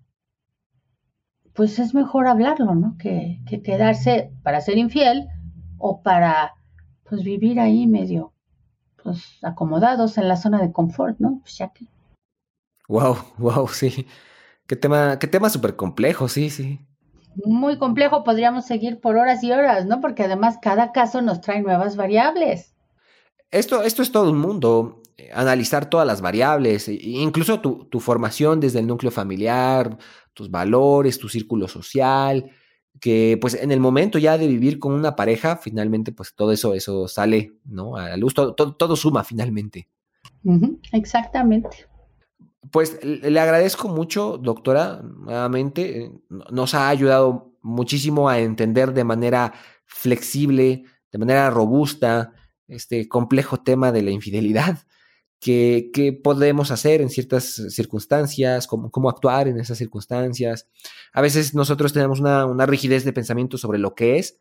[1.55, 2.97] pues es mejor hablarlo, ¿no?
[2.99, 5.29] Que, que quedarse para ser infiel
[5.79, 6.55] o para
[7.05, 8.33] pues vivir ahí medio
[9.03, 11.41] pues acomodados en la zona de confort, ¿no?
[11.43, 11.87] Pues ya que.
[12.89, 14.07] Wow, wow, sí.
[14.66, 16.80] Qué tema, qué tema súper complejo, sí, sí.
[17.45, 20.01] Muy complejo, podríamos seguir por horas y horas, ¿no?
[20.01, 22.74] Porque además cada caso nos trae nuevas variables.
[23.51, 28.61] Esto, esto es todo un mundo, analizar todas las variables, e incluso tu, tu formación
[28.61, 29.97] desde el núcleo familiar,
[30.34, 32.51] tus valores, tu círculo social,
[33.01, 36.74] que pues en el momento ya de vivir con una pareja, finalmente pues todo eso,
[36.74, 37.97] eso sale, ¿no?
[37.97, 39.89] A la luz, todo, todo, suma finalmente.
[40.93, 41.86] exactamente.
[42.71, 49.55] Pues le agradezco mucho, doctora, nuevamente, eh, nos ha ayudado muchísimo a entender de manera
[49.87, 52.33] flexible, de manera robusta,
[52.67, 54.79] este complejo tema de la infidelidad
[55.41, 60.69] qué, podemos hacer en ciertas circunstancias, cómo, cómo, actuar en esas circunstancias.
[61.13, 64.41] A veces nosotros tenemos una, rigidez de pensamiento sobre lo que es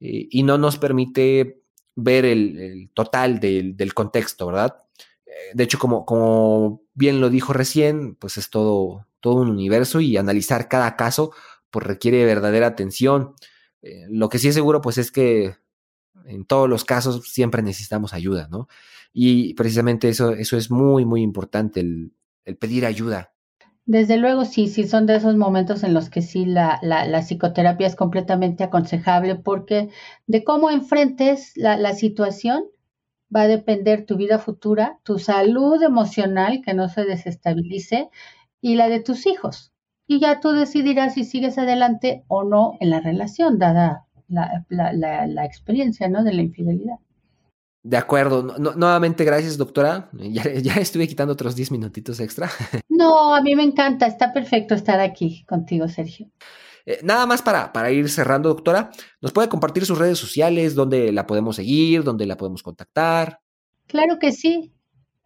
[0.00, 1.62] eh, y no nos permite
[1.96, 4.76] ver el, total del, contexto, ¿verdad?
[5.54, 10.16] De hecho, como, como bien lo dijo recién, pues es todo, todo un universo y
[10.16, 11.32] analizar cada caso
[11.70, 13.34] pues requiere verdadera atención.
[13.82, 15.56] Eh, lo que sí es seguro pues es que
[16.26, 18.68] en todos los casos siempre necesitamos ayuda, ¿no?
[19.12, 22.12] Y precisamente eso, eso es muy, muy importante, el,
[22.58, 23.32] pedir ayuda.
[23.86, 27.86] Desde luego, sí, sí, son de esos momentos en los que sí la, la, psicoterapia
[27.86, 29.90] es completamente aconsejable porque
[30.26, 32.64] de cómo enfrentes la, la, situación
[33.34, 38.08] va a depender tu vida futura, tu salud emocional, que no se desestabilice,
[38.60, 39.72] y la de tus hijos.
[40.06, 45.44] Y ya tú decidirás si sigues adelante o no en la relación, dada la, la
[45.44, 46.24] experiencia ¿no?
[46.24, 46.98] de la infidelidad.
[47.84, 48.56] De acuerdo.
[48.58, 50.08] nuevamente, gracias, doctora.
[50.14, 52.48] Ya, ya, estuve quitando otros 10 minutitos extra.
[52.88, 54.06] No, a mí me encanta.
[54.06, 56.30] Está perfecto estar aquí contigo, Sergio.
[56.86, 58.90] Eh, nada más para, para ir cerrando, doctora.
[59.20, 60.74] ¿Nos puede compartir sus redes sociales?
[60.74, 62.04] ¿Dónde la podemos seguir?
[62.04, 63.40] ¿Dónde la podemos contactar?
[63.86, 64.72] Claro que sí.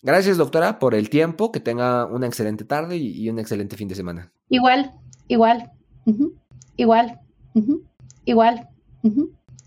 [0.06, 1.52] Gracias, doctora, por el tiempo.
[1.52, 4.32] Que tenga una excelente tarde y, un excelente fin de semana.
[4.50, 4.94] Igual,
[5.28, 5.72] igual,
[6.78, 7.20] igual,
[8.24, 8.70] igual,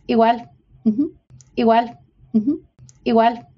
[0.06, 0.50] igual,
[1.56, 1.98] igual,
[3.02, 3.46] igual.